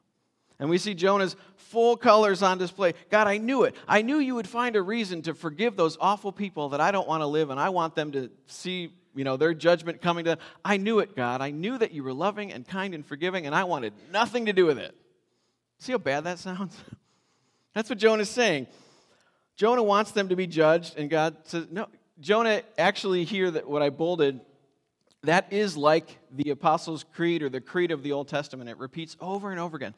And 0.58 0.68
we 0.68 0.78
see 0.78 0.94
Jonah's 0.94 1.37
full 1.56 1.96
colors 1.96 2.42
on 2.42 2.58
display. 2.58 2.94
God, 3.10 3.26
I 3.26 3.38
knew 3.38 3.62
it. 3.62 3.75
I 3.88 4.02
knew 4.02 4.18
you 4.18 4.34
would 4.34 4.49
find 4.49 4.76
a 4.76 4.82
reason 4.82 5.22
to 5.22 5.34
forgive 5.34 5.76
those 5.76 5.96
awful 6.00 6.32
people 6.32 6.70
that 6.70 6.80
I 6.80 6.90
don't 6.90 7.08
want 7.08 7.22
to 7.22 7.26
live 7.26 7.50
and 7.50 7.58
I 7.58 7.70
want 7.70 7.94
them 7.94 8.12
to 8.12 8.30
see, 8.46 8.92
you 9.14 9.25
know, 9.25 9.37
their 9.37 9.54
judgment 9.54 10.02
coming 10.02 10.25
to 10.25 10.32
them. 10.32 10.38
I 10.64 10.76
knew 10.76 10.99
it, 10.99 11.16
God. 11.16 11.40
I 11.40 11.50
knew 11.50 11.78
that 11.78 11.92
you 11.92 12.02
were 12.02 12.12
loving 12.12 12.52
and 12.52 12.66
kind 12.66 12.94
and 12.94 13.04
forgiving 13.04 13.46
and 13.46 13.54
I 13.54 13.64
wanted 13.64 13.92
nothing 14.10 14.46
to 14.46 14.52
do 14.52 14.66
with 14.66 14.78
it. 14.78 14.94
See 15.78 15.92
how 15.92 15.99
bad 15.99 16.25
that 16.25 16.38
sounds? 16.38 16.76
That's 17.75 17.88
what 17.88 17.99
Jonah's 17.99 18.28
saying. 18.28 18.66
Jonah 19.56 19.82
wants 19.82 20.10
them 20.10 20.28
to 20.28 20.37
be 20.37 20.46
judged 20.46 20.99
and 20.99 21.08
God 21.08 21.37
says, 21.44 21.68
"No, 21.70 21.87
Jonah 22.18 22.62
actually 22.76 23.25
here 23.25 23.50
that 23.50 23.68
what 23.68 23.80
I 23.80 23.88
bolded 23.88 24.40
that 25.24 25.52
is 25.52 25.76
like 25.76 26.18
the 26.32 26.50
Apostles' 26.50 27.04
Creed 27.14 27.42
or 27.42 27.48
the 27.48 27.60
Creed 27.60 27.90
of 27.90 28.02
the 28.02 28.12
Old 28.12 28.28
Testament. 28.28 28.70
It 28.70 28.78
repeats 28.78 29.16
over 29.20 29.50
and 29.50 29.60
over 29.60 29.76
again. 29.76 29.94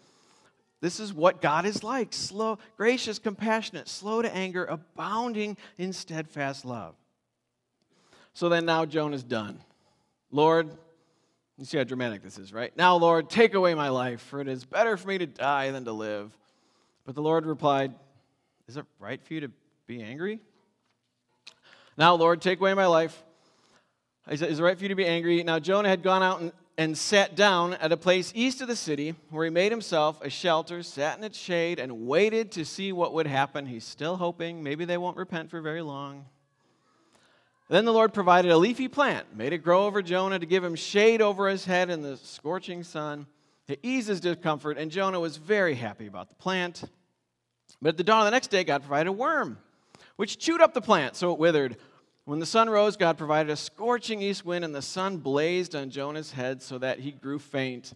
This 0.81 0.99
is 0.99 1.13
what 1.13 1.41
God 1.41 1.65
is 1.65 1.85
like 1.85 2.13
slow, 2.13 2.59
gracious, 2.77 3.21
compassionate, 3.21 3.89
slow 3.89 4.21
to 4.21 4.35
anger, 4.35 4.65
abounding 4.65 5.57
in 5.79 5.93
steadfast 5.93 6.65
love. 6.65 6.95
So 8.35 8.49
then 8.49 8.65
now 8.65 8.85
Jonah's 8.85 9.23
done. 9.23 9.61
Lord, 10.33 10.71
you 11.57 11.67
see 11.67 11.79
how 11.79 11.85
dramatic 11.85 12.23
this 12.23 12.39
is, 12.39 12.53
right? 12.53 12.77
Now, 12.77 12.97
Lord, 12.97 13.31
take 13.31 13.55
away 13.55 13.75
my 13.75 13.91
life, 13.91 14.21
for 14.23 14.41
it 14.41 14.49
is 14.49 14.65
better 14.65 14.97
for 14.97 15.07
me 15.07 15.19
to 15.19 15.27
die 15.27 15.71
than 15.71 15.85
to 15.85 15.93
live. 15.93 16.37
But 17.05 17.15
the 17.15 17.23
Lord 17.23 17.47
replied, 17.47 17.95
Is 18.67 18.77
it 18.77 18.85
right 18.99 19.23
for 19.23 19.35
you 19.35 19.43
to 19.43 19.51
be 19.87 20.03
angry? 20.03 20.41
Now, 21.97 22.15
Lord, 22.15 22.41
take 22.41 22.59
away 22.59 22.75
my 22.75 22.87
life. 22.87 23.23
Is 24.31 24.43
it 24.43 24.59
right 24.59 24.77
for 24.77 24.85
you 24.85 24.89
to 24.89 24.95
be 24.95 25.07
angry? 25.07 25.43
Now, 25.43 25.59
Jonah 25.59 25.89
had 25.89 26.03
gone 26.03 26.23
out 26.23 26.41
and 26.41 26.53
and 26.79 26.97
sat 26.97 27.35
down 27.35 27.75
at 27.75 27.93
a 27.93 27.97
place 27.97 28.33
east 28.35 28.61
of 28.61 28.69
the 28.69 28.77
city 28.77 29.15
where 29.31 29.45
he 29.45 29.51
made 29.51 29.73
himself 29.73 30.21
a 30.23 30.31
shelter, 30.31 30.83
sat 30.83 31.19
in 31.19 31.25
its 31.25 31.39
shade, 31.39 31.79
and 31.79 32.07
waited 32.07 32.51
to 32.53 32.65
see 32.65 32.93
what 32.93 33.13
would 33.13 33.27
happen. 33.27 33.67
He's 33.67 33.85
still 33.85 34.17
hoping 34.17 34.63
maybe 34.63 34.85
they 34.85 34.97
won't 34.97 35.17
repent 35.17 35.51
for 35.51 35.61
very 35.61 35.83
long. 35.83 36.25
Then 37.69 37.85
the 37.85 37.93
Lord 37.93 38.13
provided 38.13 38.51
a 38.51 38.57
leafy 38.57 38.89
plant, 38.89 39.37
made 39.37 39.53
it 39.53 39.59
grow 39.59 39.87
over 39.87 40.03
Jonah 40.03 40.39
to 40.39 40.47
give 40.47 40.65
him 40.65 40.75
shade 40.75 41.23
over 41.23 41.49
his 41.49 41.65
head 41.65 41.91
in 41.91 42.03
the 42.03 42.17
scorching 42.17 42.83
sun 42.83 43.27
to 43.69 43.79
ease 43.87 44.07
his 44.07 44.21
discomfort, 44.21 44.77
and 44.77 44.91
Jonah 44.91 45.21
was 45.21 45.37
very 45.37 45.75
happy 45.75 46.07
about 46.07 46.29
the 46.29 46.35
plant. 46.35 46.85
But 47.81 47.91
at 47.91 47.97
the 47.97 48.05
dawn 48.05 48.21
of 48.21 48.25
the 48.27 48.33
next 48.33 48.49
day, 48.49 48.65
God 48.65 48.83
provided 48.83 49.09
a 49.09 49.13
worm, 49.13 49.59
which 50.17 50.39
chewed 50.39 50.61
up 50.61 50.75
the 50.75 50.81
plant 50.81 51.17
so 51.17 51.33
it 51.33 51.39
withered. 51.39 51.77
When 52.25 52.39
the 52.39 52.47
sun 52.47 52.71
rose, 52.71 52.97
God 52.97 53.19
provided 53.19 53.51
a 53.51 53.57
scorching 53.57 54.23
east 54.23 54.45
wind, 54.45 54.65
and 54.65 54.75
the 54.75 54.83
sun 54.83 55.19
blazed 55.19 55.75
on 55.75 55.91
Jonah's 55.91 56.33
head 56.33 56.63
so 56.63 56.79
that 56.79 57.01
he 57.01 57.11
grew 57.11 57.39
faint. 57.39 57.95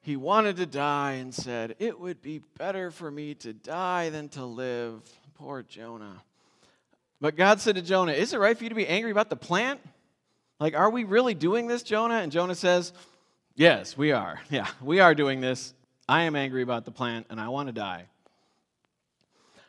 He 0.00 0.16
wanted 0.16 0.56
to 0.56 0.66
die 0.66 1.14
and 1.14 1.34
said, 1.34 1.76
It 1.78 2.00
would 2.00 2.22
be 2.22 2.40
better 2.58 2.90
for 2.90 3.10
me 3.10 3.34
to 3.34 3.52
die 3.52 4.08
than 4.08 4.28
to 4.30 4.44
live. 4.44 5.02
Poor 5.34 5.62
Jonah. 5.62 6.22
But 7.20 7.36
God 7.36 7.60
said 7.60 7.74
to 7.74 7.82
Jonah, 7.82 8.12
Is 8.12 8.32
it 8.32 8.38
right 8.38 8.56
for 8.56 8.64
you 8.64 8.70
to 8.70 8.74
be 8.74 8.86
angry 8.86 9.10
about 9.10 9.28
the 9.28 9.36
plant? 9.36 9.80
Like, 10.58 10.74
are 10.74 10.88
we 10.88 11.04
really 11.04 11.34
doing 11.34 11.66
this, 11.66 11.82
Jonah? 11.82 12.16
And 12.18 12.32
Jonah 12.32 12.54
says, 12.54 12.92
Yes, 13.54 13.98
we 13.98 14.12
are. 14.12 14.40
Yeah, 14.50 14.68
we 14.80 15.00
are 15.00 15.14
doing 15.14 15.40
this. 15.40 15.74
I 16.08 16.22
am 16.22 16.36
angry 16.36 16.62
about 16.62 16.84
the 16.84 16.90
plant 16.90 17.26
and 17.28 17.38
I 17.38 17.48
want 17.48 17.66
to 17.66 17.72
die. 17.72 18.06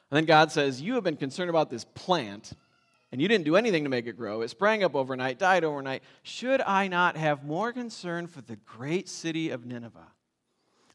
And 0.10 0.18
then 0.18 0.26
God 0.26 0.54
says, 0.54 0.82
You 0.82 0.94
have 0.94 1.04
been 1.04 1.18
concerned 1.18 1.50
about 1.50 1.70
this 1.70 1.84
plant 1.84 2.54
and 3.12 3.22
you 3.22 3.28
didn't 3.28 3.46
do 3.46 3.56
anything 3.56 3.84
to 3.84 3.90
make 3.90 4.06
it 4.08 4.18
grow. 4.18 4.42
It 4.42 4.50
sprang 4.50 4.84
up 4.84 4.96
overnight, 4.96 5.40
died 5.40 5.64
overnight. 5.64 6.04
Should 6.24 6.62
I 6.62 6.88
not 6.88 7.16
have 7.16 7.46
more 7.46 7.72
concern 7.72 8.28
for 8.28 8.42
the 8.42 8.58
great 8.58 9.08
city 9.08 9.50
of 9.50 9.66
Nineveh, 9.66 10.12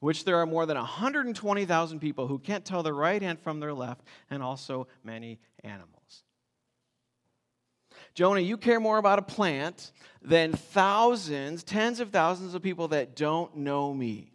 which 0.00 0.24
there 0.24 0.36
are 0.36 0.46
more 0.46 0.66
than 0.66 0.76
120,000 0.76 2.00
people 2.00 2.26
who 2.26 2.38
can't 2.38 2.64
tell 2.64 2.82
their 2.82 2.94
right 2.94 3.22
hand 3.22 3.40
from 3.40 3.60
their 3.60 3.72
left, 3.72 4.02
and 4.30 4.42
also 4.42 4.86
many 5.02 5.38
animals? 5.64 6.24
Jonah, 8.14 8.40
you 8.40 8.58
care 8.58 8.78
more 8.78 8.98
about 8.98 9.18
a 9.18 9.22
plant 9.22 9.90
than 10.20 10.52
thousands, 10.52 11.64
tens 11.64 11.98
of 11.98 12.10
thousands 12.10 12.54
of 12.54 12.62
people 12.62 12.88
that 12.88 13.16
don't 13.16 13.56
know 13.56 13.94
me. 13.94 14.32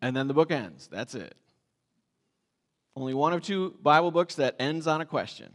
And 0.00 0.16
then 0.16 0.28
the 0.28 0.34
book 0.34 0.50
ends. 0.50 0.88
That's 0.90 1.14
it. 1.14 1.34
Only 2.98 3.14
one 3.14 3.32
of 3.32 3.42
two 3.42 3.76
Bible 3.80 4.10
books 4.10 4.34
that 4.34 4.56
ends 4.58 4.88
on 4.88 5.00
a 5.00 5.06
question. 5.06 5.54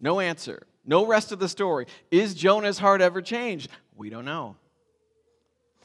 No 0.00 0.18
answer. 0.18 0.66
No 0.86 1.04
rest 1.04 1.30
of 1.30 1.38
the 1.38 1.48
story. 1.48 1.86
Is 2.10 2.32
Jonah's 2.32 2.78
heart 2.78 3.02
ever 3.02 3.20
changed? 3.20 3.70
We 3.94 4.08
don't 4.08 4.24
know. 4.24 4.56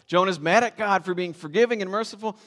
Jonah's 0.08 0.40
mad 0.40 0.64
at 0.64 0.78
God 0.78 1.04
for 1.04 1.14
being 1.14 1.34
forgiving 1.34 1.82
and 1.82 1.92
merciful, 1.92 2.38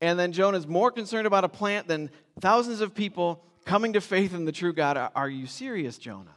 and 0.00 0.18
then 0.18 0.32
Jonah's 0.32 0.66
more 0.66 0.90
concerned 0.90 1.26
about 1.26 1.44
a 1.44 1.48
plant 1.48 1.88
than 1.88 2.08
thousands 2.40 2.80
of 2.80 2.94
people 2.94 3.42
coming 3.66 3.92
to 3.92 4.00
faith 4.00 4.34
in 4.34 4.46
the 4.46 4.52
true 4.52 4.72
God. 4.72 5.10
Are 5.14 5.28
you 5.28 5.46
serious, 5.46 5.98
Jonah? 5.98 6.36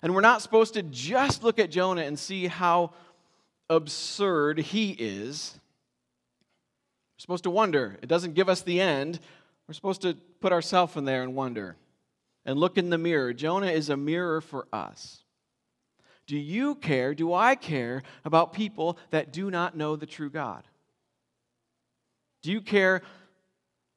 And 0.00 0.14
we're 0.14 0.22
not 0.22 0.40
supposed 0.40 0.72
to 0.74 0.82
just 0.82 1.44
look 1.44 1.58
at 1.58 1.70
Jonah 1.70 2.02
and 2.02 2.18
see 2.18 2.46
how 2.46 2.94
absurd 3.68 4.60
he 4.60 4.92
is. 4.92 5.58
Supposed 7.22 7.44
to 7.44 7.50
wonder. 7.50 8.00
It 8.02 8.08
doesn't 8.08 8.34
give 8.34 8.48
us 8.48 8.62
the 8.62 8.80
end. 8.80 9.20
We're 9.68 9.74
supposed 9.74 10.02
to 10.02 10.14
put 10.40 10.50
ourselves 10.50 10.96
in 10.96 11.04
there 11.04 11.22
and 11.22 11.36
wonder 11.36 11.76
and 12.44 12.58
look 12.58 12.76
in 12.76 12.90
the 12.90 12.98
mirror. 12.98 13.32
Jonah 13.32 13.68
is 13.68 13.90
a 13.90 13.96
mirror 13.96 14.40
for 14.40 14.66
us. 14.72 15.22
Do 16.26 16.36
you 16.36 16.74
care, 16.74 17.14
do 17.14 17.32
I 17.32 17.54
care 17.54 18.02
about 18.24 18.52
people 18.52 18.98
that 19.10 19.32
do 19.32 19.52
not 19.52 19.76
know 19.76 19.94
the 19.94 20.04
true 20.04 20.30
God? 20.30 20.64
Do 22.42 22.50
you 22.50 22.60
care 22.60 23.02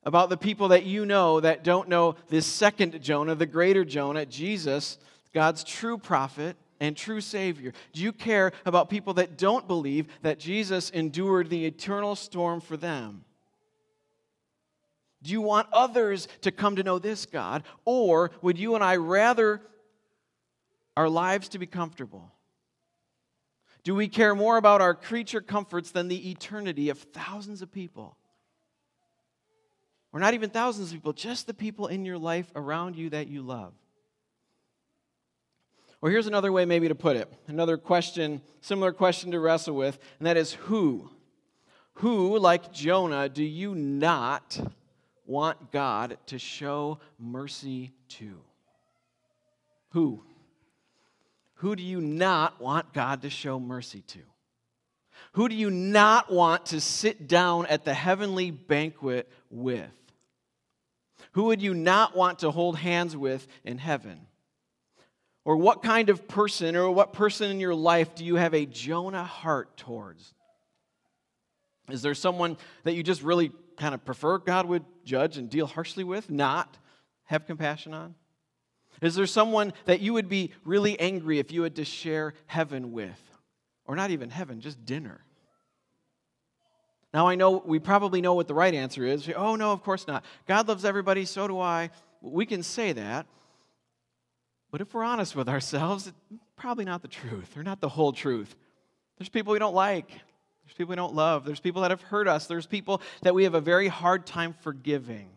about 0.03 0.29
the 0.29 0.37
people 0.37 0.67
that 0.67 0.85
you 0.85 1.03
know 1.03 1.39
that 1.39 1.63
don't 1.63 1.89
know 1.89 2.17
this 2.29 2.45
second 2.45 3.01
Jonah, 3.01 3.33
the 3.33 3.47
greater 3.47 3.83
Jonah, 3.83 4.27
Jesus, 4.27 4.99
God's 5.33 5.63
true 5.63 5.97
prophet 5.97 6.57
and 6.79 6.95
true 6.95 7.21
Savior? 7.21 7.73
Do 7.93 8.01
you 8.01 8.11
care 8.11 8.51
about 8.65 8.89
people 8.89 9.15
that 9.15 9.37
don't 9.37 9.67
believe 9.67 10.07
that 10.21 10.39
Jesus 10.39 10.89
endured 10.89 11.49
the 11.49 11.65
eternal 11.65 12.15
storm 12.15 12.61
for 12.61 12.77
them? 12.77 13.25
Do 15.21 15.31
you 15.31 15.41
want 15.41 15.67
others 15.73 16.27
to 16.41 16.51
come 16.51 16.75
to 16.75 16.83
know 16.83 16.99
this 16.99 17.25
God? 17.25 17.63
Or 17.83 18.31
would 18.41 18.59
you 18.59 18.75
and 18.75 18.83
I 18.83 18.97
rather 18.97 19.61
our 20.95 21.09
lives 21.09 21.49
to 21.49 21.59
be 21.59 21.65
comfortable? 21.65 22.31
Do 23.83 23.95
we 23.95 24.07
care 24.07 24.35
more 24.35 24.57
about 24.57 24.81
our 24.81 24.93
creature 24.93 25.41
comforts 25.41 25.91
than 25.91 26.07
the 26.07 26.31
eternity 26.31 26.89
of 26.89 26.99
thousands 26.99 27.61
of 27.61 27.71
people? 27.71 28.17
Or 30.11 30.19
not 30.19 30.33
even 30.33 30.49
thousands 30.49 30.89
of 30.89 30.93
people, 30.95 31.13
just 31.13 31.45
the 31.45 31.53
people 31.53 31.87
in 31.87 32.05
your 32.05 32.17
life 32.17 32.51
around 32.55 32.95
you 32.95 33.09
that 33.09 33.27
you 33.27 33.41
love. 33.41 33.73
Or 36.01 36.09
here's 36.09 36.27
another 36.27 36.51
way, 36.51 36.65
maybe, 36.65 36.87
to 36.87 36.95
put 36.95 37.15
it 37.15 37.31
another 37.47 37.77
question, 37.77 38.41
similar 38.61 38.91
question 38.91 39.31
to 39.31 39.39
wrestle 39.39 39.75
with, 39.75 39.97
and 40.19 40.27
that 40.27 40.37
is 40.37 40.53
who? 40.53 41.09
Who, 41.95 42.37
like 42.37 42.73
Jonah, 42.73 43.29
do 43.29 43.43
you 43.43 43.73
not 43.73 44.59
want 45.25 45.71
God 45.71 46.17
to 46.27 46.37
show 46.37 46.99
mercy 47.17 47.91
to? 48.09 48.41
Who? 49.89 50.23
Who 51.55 51.75
do 51.75 51.83
you 51.83 52.01
not 52.01 52.59
want 52.61 52.93
God 52.93 53.21
to 53.21 53.29
show 53.29 53.59
mercy 53.59 54.01
to? 54.07 54.19
Who 55.33 55.49
do 55.49 55.55
you 55.55 55.69
not 55.69 56.31
want 56.31 56.67
to 56.67 56.81
sit 56.81 57.27
down 57.27 57.65
at 57.67 57.85
the 57.85 57.93
heavenly 57.93 58.51
banquet 58.51 59.29
with? 59.49 59.89
Who 61.31 61.45
would 61.45 61.61
you 61.61 61.73
not 61.73 62.15
want 62.15 62.39
to 62.39 62.51
hold 62.51 62.77
hands 62.77 63.15
with 63.15 63.47
in 63.63 63.77
heaven? 63.77 64.27
Or 65.45 65.55
what 65.55 65.83
kind 65.83 66.09
of 66.09 66.27
person 66.27 66.75
or 66.75 66.89
what 66.89 67.13
person 67.13 67.51
in 67.51 67.59
your 67.59 67.75
life 67.75 68.15
do 68.15 68.25
you 68.25 68.35
have 68.35 68.55
a 68.55 68.65
Jonah 68.65 69.23
heart 69.23 69.77
towards? 69.77 70.33
Is 71.87 72.01
there 72.01 72.15
someone 72.15 72.57
that 72.83 72.95
you 72.95 73.03
just 73.03 73.21
really 73.21 73.51
kind 73.77 73.93
of 73.93 74.03
prefer 74.03 74.39
God 74.39 74.65
would 74.65 74.83
judge 75.05 75.37
and 75.37 75.47
deal 75.47 75.67
harshly 75.67 76.03
with, 76.03 76.31
not 76.31 76.77
have 77.25 77.45
compassion 77.45 77.93
on? 77.93 78.15
Is 79.01 79.13
there 79.13 79.27
someone 79.27 79.73
that 79.85 80.01
you 80.01 80.13
would 80.13 80.29
be 80.29 80.51
really 80.63 80.99
angry 80.99 81.37
if 81.37 81.51
you 81.51 81.61
had 81.61 81.75
to 81.75 81.85
share 81.85 82.33
heaven 82.47 82.91
with? 82.91 83.21
Or 83.85 83.95
not 83.95 84.09
even 84.09 84.31
heaven, 84.31 84.61
just 84.61 84.83
dinner? 84.83 85.21
Now, 87.13 87.27
I 87.27 87.35
know 87.35 87.61
we 87.63 87.77
probably 87.77 88.19
know 88.19 88.33
what 88.33 88.47
the 88.47 88.55
right 88.55 88.73
answer 88.73 89.05
is. 89.05 89.29
Oh, 89.35 89.55
no, 89.55 89.71
of 89.71 89.83
course 89.83 90.07
not. 90.07 90.25
God 90.47 90.67
loves 90.67 90.83
everybody, 90.83 91.23
so 91.25 91.47
do 91.47 91.59
I. 91.59 91.91
We 92.21 92.47
can 92.47 92.63
say 92.63 92.93
that. 92.93 93.27
But 94.75 94.81
if 94.81 94.93
we're 94.93 95.05
honest 95.05 95.37
with 95.37 95.47
ourselves, 95.47 96.07
it's 96.07 96.17
probably 96.57 96.83
not 96.83 97.01
the 97.01 97.07
truth, 97.07 97.55
or 97.55 97.63
not 97.63 97.79
the 97.79 97.87
whole 97.87 98.11
truth. 98.11 98.53
There's 99.17 99.29
people 99.29 99.53
we 99.53 99.59
don't 99.59 99.73
like, 99.73 100.09
there's 100.09 100.75
people 100.77 100.89
we 100.89 100.97
don't 100.97 101.15
love. 101.15 101.45
There's 101.45 101.61
people 101.61 101.83
that 101.83 101.91
have 101.91 102.01
hurt 102.01 102.27
us. 102.27 102.47
There's 102.47 102.65
people 102.65 103.01
that 103.21 103.33
we 103.33 103.45
have 103.45 103.53
a 103.53 103.61
very 103.61 103.87
hard 103.87 104.25
time 104.25 104.53
forgiving. 104.63 105.29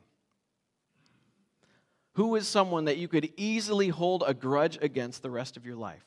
Who 2.14 2.34
is 2.34 2.48
someone 2.48 2.86
that 2.86 2.96
you 2.96 3.06
could 3.06 3.32
easily 3.36 3.86
hold 3.86 4.24
a 4.26 4.34
grudge 4.34 4.76
against 4.82 5.22
the 5.22 5.30
rest 5.30 5.56
of 5.56 5.64
your 5.64 5.76
life? 5.76 6.02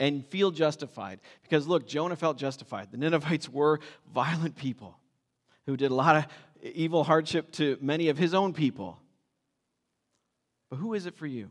and 0.00 0.24
feel 0.24 0.50
justified. 0.50 1.20
Because 1.42 1.66
look, 1.66 1.86
Jonah 1.86 2.16
felt 2.16 2.38
justified. 2.38 2.90
The 2.90 2.96
Ninevites 2.96 3.48
were 3.48 3.80
violent 4.14 4.56
people 4.56 4.96
who 5.66 5.76
did 5.76 5.90
a 5.90 5.94
lot 5.94 6.16
of 6.16 6.26
evil 6.62 7.04
hardship 7.04 7.50
to 7.54 7.76
many 7.82 8.08
of 8.08 8.16
his 8.16 8.32
own 8.32 8.54
people. 8.54 8.98
But 10.70 10.76
who 10.76 10.94
is 10.94 11.04
it 11.04 11.14
for 11.14 11.26
you? 11.26 11.50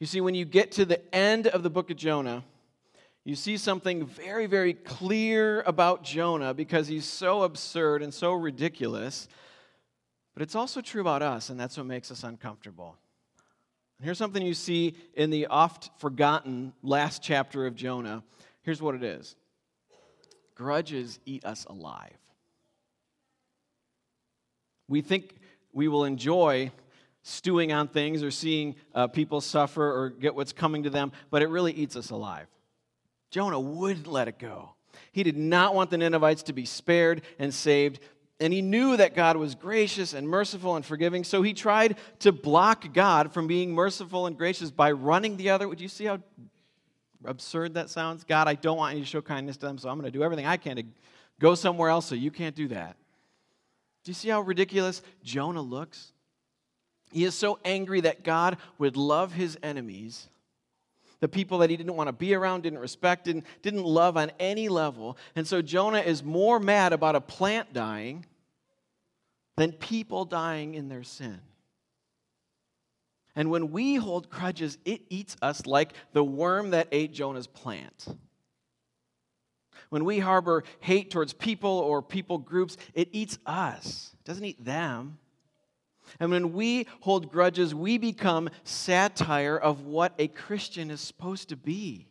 You 0.00 0.06
see, 0.06 0.20
when 0.20 0.34
you 0.34 0.44
get 0.44 0.72
to 0.72 0.84
the 0.84 1.14
end 1.14 1.48
of 1.48 1.62
the 1.62 1.70
book 1.70 1.90
of 1.90 1.96
Jonah, 1.96 2.44
you 3.24 3.34
see 3.34 3.56
something 3.56 4.06
very, 4.06 4.46
very 4.46 4.72
clear 4.72 5.62
about 5.62 6.04
Jonah 6.04 6.54
because 6.54 6.86
he's 6.86 7.04
so 7.04 7.42
absurd 7.42 8.02
and 8.02 8.14
so 8.14 8.32
ridiculous. 8.32 9.28
But 10.34 10.42
it's 10.42 10.54
also 10.54 10.80
true 10.80 11.00
about 11.00 11.20
us, 11.20 11.50
and 11.50 11.58
that's 11.58 11.76
what 11.76 11.86
makes 11.86 12.10
us 12.10 12.22
uncomfortable. 12.22 12.96
And 13.98 14.04
here's 14.04 14.18
something 14.18 14.40
you 14.40 14.54
see 14.54 14.94
in 15.14 15.30
the 15.30 15.48
oft 15.48 15.90
forgotten 15.98 16.72
last 16.82 17.20
chapter 17.20 17.66
of 17.66 17.74
Jonah. 17.74 18.22
Here's 18.62 18.80
what 18.80 18.94
it 18.94 19.02
is 19.02 19.34
grudges 20.54 21.18
eat 21.26 21.44
us 21.44 21.64
alive. 21.66 22.16
We 24.88 25.02
think 25.02 25.36
we 25.72 25.88
will 25.88 26.04
enjoy 26.04 26.70
stewing 27.28 27.72
on 27.72 27.88
things 27.88 28.22
or 28.22 28.30
seeing 28.30 28.74
uh, 28.94 29.06
people 29.06 29.40
suffer 29.40 29.84
or 29.84 30.10
get 30.10 30.34
what's 30.34 30.52
coming 30.52 30.84
to 30.84 30.90
them, 30.90 31.12
but 31.30 31.42
it 31.42 31.48
really 31.48 31.72
eats 31.72 31.94
us 31.94 32.10
alive. 32.10 32.46
Jonah 33.30 33.60
wouldn't 33.60 34.06
let 34.06 34.28
it 34.28 34.38
go. 34.38 34.70
He 35.12 35.22
did 35.22 35.36
not 35.36 35.74
want 35.74 35.90
the 35.90 35.98
Ninevites 35.98 36.44
to 36.44 36.52
be 36.52 36.64
spared 36.64 37.22
and 37.38 37.52
saved, 37.52 38.00
and 38.40 38.52
he 38.52 38.62
knew 38.62 38.96
that 38.96 39.14
God 39.14 39.36
was 39.36 39.54
gracious 39.54 40.14
and 40.14 40.26
merciful 40.26 40.76
and 40.76 40.84
forgiving, 40.84 41.22
so 41.24 41.42
he 41.42 41.52
tried 41.52 41.96
to 42.20 42.32
block 42.32 42.92
God 42.94 43.32
from 43.32 43.46
being 43.46 43.72
merciful 43.72 44.26
and 44.26 44.36
gracious 44.36 44.70
by 44.70 44.92
running 44.92 45.36
the 45.36 45.50
other. 45.50 45.68
Would 45.68 45.80
you 45.80 45.88
see 45.88 46.06
how 46.06 46.20
absurd 47.24 47.74
that 47.74 47.90
sounds? 47.90 48.24
God, 48.24 48.48
I 48.48 48.54
don't 48.54 48.78
want 48.78 48.96
you 48.96 49.02
to 49.02 49.06
show 49.06 49.20
kindness 49.20 49.56
to 49.58 49.66
them, 49.66 49.76
so 49.76 49.88
I'm 49.88 49.98
going 49.98 50.10
to 50.10 50.16
do 50.16 50.24
everything 50.24 50.46
I 50.46 50.56
can 50.56 50.76
to 50.76 50.84
go 51.38 51.54
somewhere 51.54 51.90
else 51.90 52.06
so 52.06 52.14
you 52.14 52.30
can't 52.30 52.54
do 52.54 52.68
that. 52.68 52.96
Do 54.04 54.10
you 54.10 54.14
see 54.14 54.30
how 54.30 54.40
ridiculous 54.40 55.02
Jonah 55.22 55.60
looks? 55.60 56.12
He 57.12 57.24
is 57.24 57.34
so 57.34 57.58
angry 57.64 58.00
that 58.02 58.24
God 58.24 58.58
would 58.78 58.96
love 58.96 59.32
his 59.32 59.58
enemies, 59.62 60.28
the 61.20 61.28
people 61.28 61.58
that 61.58 61.70
he 61.70 61.76
didn't 61.76 61.96
want 61.96 62.08
to 62.08 62.12
be 62.12 62.34
around, 62.34 62.62
didn't 62.62 62.78
respect, 62.78 63.24
didn't, 63.24 63.44
didn't 63.62 63.84
love 63.84 64.16
on 64.16 64.30
any 64.38 64.68
level. 64.68 65.16
And 65.34 65.46
so 65.46 65.62
Jonah 65.62 66.00
is 66.00 66.22
more 66.22 66.60
mad 66.60 66.92
about 66.92 67.16
a 67.16 67.20
plant 67.20 67.72
dying 67.72 68.24
than 69.56 69.72
people 69.72 70.24
dying 70.24 70.74
in 70.74 70.88
their 70.88 71.02
sin. 71.02 71.40
And 73.34 73.50
when 73.50 73.72
we 73.72 73.96
hold 73.96 74.30
grudges, 74.30 74.78
it 74.84 75.02
eats 75.08 75.36
us 75.42 75.66
like 75.66 75.92
the 76.12 76.24
worm 76.24 76.70
that 76.70 76.88
ate 76.92 77.12
Jonah's 77.12 77.46
plant. 77.46 78.06
When 79.90 80.04
we 80.04 80.18
harbor 80.18 80.64
hate 80.80 81.10
towards 81.10 81.32
people 81.32 81.70
or 81.70 82.02
people 82.02 82.38
groups, 82.38 82.76
it 82.94 83.08
eats 83.12 83.38
us, 83.46 84.10
it 84.14 84.24
doesn't 84.24 84.44
eat 84.44 84.64
them. 84.64 85.18
And 86.20 86.30
when 86.30 86.52
we 86.52 86.86
hold 87.00 87.30
grudges, 87.30 87.74
we 87.74 87.98
become 87.98 88.50
satire 88.64 89.56
of 89.56 89.86
what 89.86 90.14
a 90.18 90.28
Christian 90.28 90.90
is 90.90 91.00
supposed 91.00 91.48
to 91.50 91.56
be. 91.56 92.06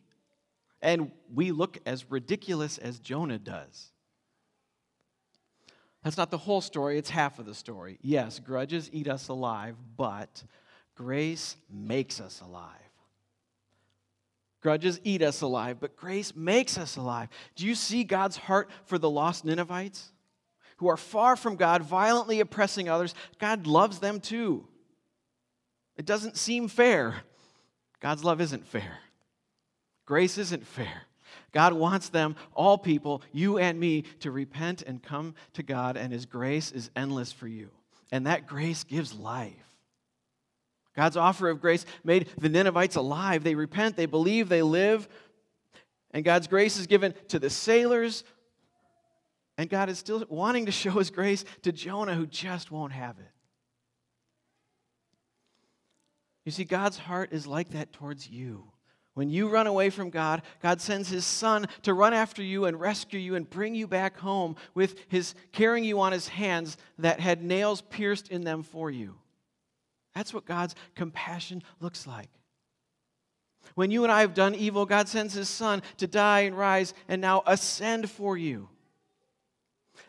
And 0.82 1.12
we 1.34 1.52
look 1.52 1.78
as 1.86 2.10
ridiculous 2.10 2.78
as 2.78 3.00
Jonah 3.00 3.40
does. 3.40 3.92
That's 6.04 6.18
not 6.18 6.32
the 6.32 6.38
whole 6.38 6.62
story, 6.62 6.98
it's 6.98 7.10
half 7.10 7.40
of 7.40 7.46
the 7.46 7.56
story. 7.56 8.00
Yes, 8.02 8.40
grudges 8.40 8.90
eat 8.94 9.08
us 9.08 9.28
alive, 9.28 9.76
but 9.98 10.44
grace 10.96 11.58
makes 11.70 12.22
us 12.22 12.42
alive. 12.42 12.72
Grudges 14.62 15.00
eat 15.04 15.22
us 15.22 15.42
alive, 15.42 15.78
but 15.80 15.96
grace 15.96 16.36
makes 16.36 16.78
us 16.78 16.98
alive. 16.98 17.30
Do 17.56 17.66
you 17.66 17.76
see 17.76 18.04
God's 18.04 18.38
heart 18.38 18.70
for 18.86 18.98
the 18.98 19.10
lost 19.10 19.46
Ninevites? 19.46 20.12
Who 20.78 20.88
are 20.88 20.98
far 20.98 21.36
from 21.36 21.56
God, 21.56 21.84
violently 21.84 22.40
oppressing 22.40 22.90
others, 22.90 23.14
God 23.40 23.68
loves 23.68 24.00
them 24.00 24.20
too. 24.20 24.68
It 25.98 26.06
doesn't 26.06 26.38
seem 26.38 26.68
fair. 26.68 27.16
God's 28.00 28.24
love 28.24 28.42
isn't 28.42 28.68
fair. 28.68 29.00
Grace 30.06 30.38
isn't 30.38 30.66
fair. 30.66 31.04
God 31.52 31.74
wants 31.74 32.10
them, 32.10 32.36
all 32.54 32.78
people, 32.78 33.22
you 33.32 33.58
and 33.58 33.80
me, 33.80 34.04
to 34.20 34.32
repent 34.32 34.84
and 34.84 35.02
come 35.02 35.36
to 35.54 35.64
God, 35.64 35.98
and 35.98 36.14
His 36.14 36.26
grace 36.26 36.72
is 36.72 36.92
endless 36.96 37.32
for 37.32 37.48
you. 37.48 37.70
And 38.12 38.28
that 38.28 38.48
grace 38.48 38.84
gives 38.84 39.14
life. 39.14 39.54
God's 40.96 41.18
offer 41.18 41.50
of 41.50 41.62
grace 41.62 41.86
made 42.04 42.30
the 42.38 42.50
Ninevites 42.50 42.96
alive. 42.96 43.44
They 43.44 43.56
repent, 43.56 43.96
they 43.96 44.06
believe, 44.06 44.50
they 44.50 44.62
live. 44.62 45.08
And 46.12 46.24
God's 46.24 46.48
grace 46.48 46.78
is 46.78 46.88
given 46.88 47.14
to 47.28 47.40
the 47.40 47.50
sailors, 47.50 48.24
and 49.58 49.70
God 49.70 49.90
is 49.90 49.98
still 49.98 50.24
wanting 50.30 50.68
to 50.68 50.72
show 50.72 50.92
his 50.92 51.10
grace 51.10 51.44
to 51.64 51.72
Jonah, 51.72 52.14
who 52.14 52.28
just 52.28 52.72
won't 52.72 52.94
have 52.94 53.18
it. 53.18 53.32
You 56.46 56.52
see, 56.52 56.64
God's 56.64 56.98
heart 56.98 57.34
is 57.34 57.46
like 57.46 57.72
that 57.72 57.92
towards 57.92 58.30
you. 58.30 58.72
When 59.16 59.30
you 59.30 59.50
run 59.50 59.66
away 59.66 59.90
from 59.90 60.12
God, 60.12 60.44
God 60.62 60.80
sends 60.80 61.10
his 61.10 61.26
son 61.26 61.68
to 61.82 61.94
run 61.96 62.14
after 62.14 62.44
you 62.44 62.66
and 62.66 62.80
rescue 62.80 63.20
you 63.20 63.34
and 63.34 63.50
bring 63.50 63.74
you 63.74 63.88
back 63.88 64.18
home 64.18 64.56
with 64.76 64.96
his 65.08 65.34
carrying 65.52 65.84
you 65.84 66.00
on 66.00 66.12
his 66.12 66.28
hands 66.28 66.78
that 67.00 67.20
had 67.20 67.44
nails 67.44 67.82
pierced 67.82 68.30
in 68.30 68.44
them 68.44 68.62
for 68.62 68.92
you. 68.92 69.16
That's 70.14 70.34
what 70.34 70.46
God's 70.46 70.76
compassion 70.94 71.64
looks 71.80 72.06
like. 72.06 72.30
When 73.74 73.92
you 73.92 74.04
and 74.04 74.12
I 74.12 74.22
have 74.22 74.34
done 74.34 74.56
evil, 74.56 74.86
God 74.86 75.10
sends 75.10 75.34
his 75.34 75.50
son 75.50 75.82
to 75.98 76.08
die 76.08 76.42
and 76.42 76.58
rise 76.58 76.94
and 77.08 77.20
now 77.20 77.44
ascend 77.46 78.10
for 78.10 78.38
you. 78.38 78.70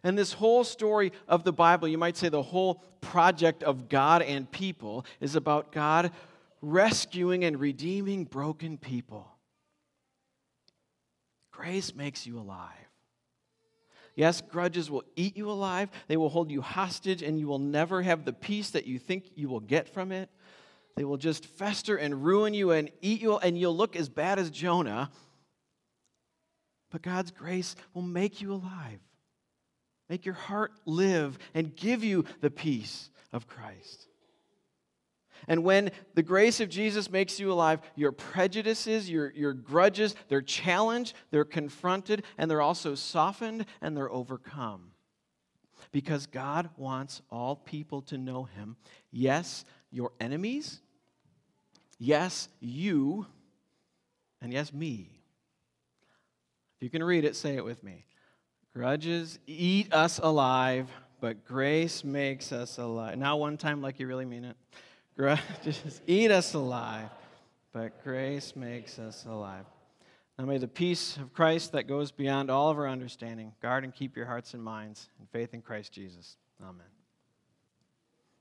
And 0.02 0.16
this 0.16 0.32
whole 0.32 0.64
story 0.64 1.12
of 1.26 1.44
the 1.44 1.52
Bible, 1.52 1.88
you 1.88 1.98
might 1.98 2.16
say 2.16 2.28
the 2.28 2.42
whole 2.42 2.82
project 3.00 3.62
of 3.62 3.88
God 3.88 4.22
and 4.22 4.50
people, 4.50 5.04
is 5.20 5.36
about 5.36 5.72
God 5.72 6.10
rescuing 6.60 7.44
and 7.44 7.58
redeeming 7.60 8.24
broken 8.24 8.78
people. 8.78 9.28
Grace 11.50 11.94
makes 11.94 12.26
you 12.26 12.38
alive. 12.38 12.72
Yes, 14.14 14.40
grudges 14.40 14.90
will 14.90 15.04
eat 15.14 15.36
you 15.36 15.48
alive, 15.48 15.90
they 16.08 16.16
will 16.16 16.28
hold 16.28 16.50
you 16.50 16.60
hostage, 16.60 17.22
and 17.22 17.38
you 17.38 17.46
will 17.46 17.60
never 17.60 18.02
have 18.02 18.24
the 18.24 18.32
peace 18.32 18.70
that 18.70 18.84
you 18.84 18.98
think 18.98 19.30
you 19.36 19.48
will 19.48 19.60
get 19.60 19.88
from 19.88 20.10
it. 20.10 20.28
They 20.96 21.04
will 21.04 21.16
just 21.16 21.46
fester 21.46 21.96
and 21.96 22.24
ruin 22.24 22.52
you 22.52 22.72
and 22.72 22.90
eat 23.00 23.22
you, 23.22 23.38
and 23.38 23.56
you'll 23.56 23.76
look 23.76 23.94
as 23.94 24.08
bad 24.08 24.40
as 24.40 24.50
Jonah. 24.50 25.12
But 26.90 27.02
God's 27.02 27.30
grace 27.30 27.76
will 27.94 28.02
make 28.02 28.40
you 28.40 28.52
alive 28.52 28.98
make 30.08 30.24
your 30.24 30.34
heart 30.34 30.72
live, 30.86 31.38
and 31.54 31.76
give 31.76 32.02
you 32.02 32.24
the 32.40 32.50
peace 32.50 33.10
of 33.32 33.46
Christ. 33.46 34.08
And 35.46 35.62
when 35.62 35.90
the 36.14 36.22
grace 36.22 36.60
of 36.60 36.68
Jesus 36.68 37.10
makes 37.10 37.38
you 37.38 37.52
alive, 37.52 37.80
your 37.94 38.12
prejudices, 38.12 39.08
your, 39.08 39.30
your 39.32 39.52
grudges, 39.52 40.14
they're 40.28 40.42
challenged, 40.42 41.14
they're 41.30 41.44
confronted, 41.44 42.24
and 42.36 42.50
they're 42.50 42.60
also 42.60 42.94
softened 42.94 43.66
and 43.80 43.96
they're 43.96 44.10
overcome. 44.10 44.90
Because 45.92 46.26
God 46.26 46.68
wants 46.76 47.22
all 47.30 47.56
people 47.56 48.02
to 48.02 48.18
know 48.18 48.44
Him. 48.44 48.76
Yes, 49.10 49.64
your 49.90 50.12
enemies. 50.20 50.80
Yes, 51.98 52.48
you. 52.60 53.26
And 54.42 54.52
yes, 54.52 54.72
me. 54.72 55.08
If 56.76 56.82
you 56.82 56.90
can 56.90 57.02
read 57.02 57.24
it, 57.24 57.36
say 57.36 57.56
it 57.56 57.64
with 57.64 57.82
me. 57.82 58.04
Grudges 58.74 59.38
eat 59.46 59.92
us 59.92 60.18
alive, 60.18 60.88
but 61.20 61.44
grace 61.44 62.04
makes 62.04 62.52
us 62.52 62.78
alive. 62.78 63.18
Now, 63.18 63.36
one 63.36 63.56
time, 63.56 63.82
like 63.82 63.98
you 63.98 64.06
really 64.06 64.24
mean 64.24 64.44
it. 64.44 64.56
Grudges 65.16 66.00
eat 66.06 66.30
us 66.30 66.54
alive, 66.54 67.08
but 67.72 68.02
grace 68.04 68.54
makes 68.54 68.98
us 68.98 69.24
alive. 69.26 69.64
Now, 70.38 70.44
may 70.44 70.58
the 70.58 70.68
peace 70.68 71.16
of 71.16 71.32
Christ 71.32 71.72
that 71.72 71.88
goes 71.88 72.12
beyond 72.12 72.50
all 72.50 72.70
of 72.70 72.78
our 72.78 72.88
understanding 72.88 73.52
guard 73.60 73.82
and 73.82 73.92
keep 73.92 74.16
your 74.16 74.26
hearts 74.26 74.54
and 74.54 74.62
minds 74.62 75.08
in 75.18 75.26
faith 75.26 75.54
in 75.54 75.62
Christ 75.62 75.92
Jesus. 75.92 76.36
Amen. 76.62 76.97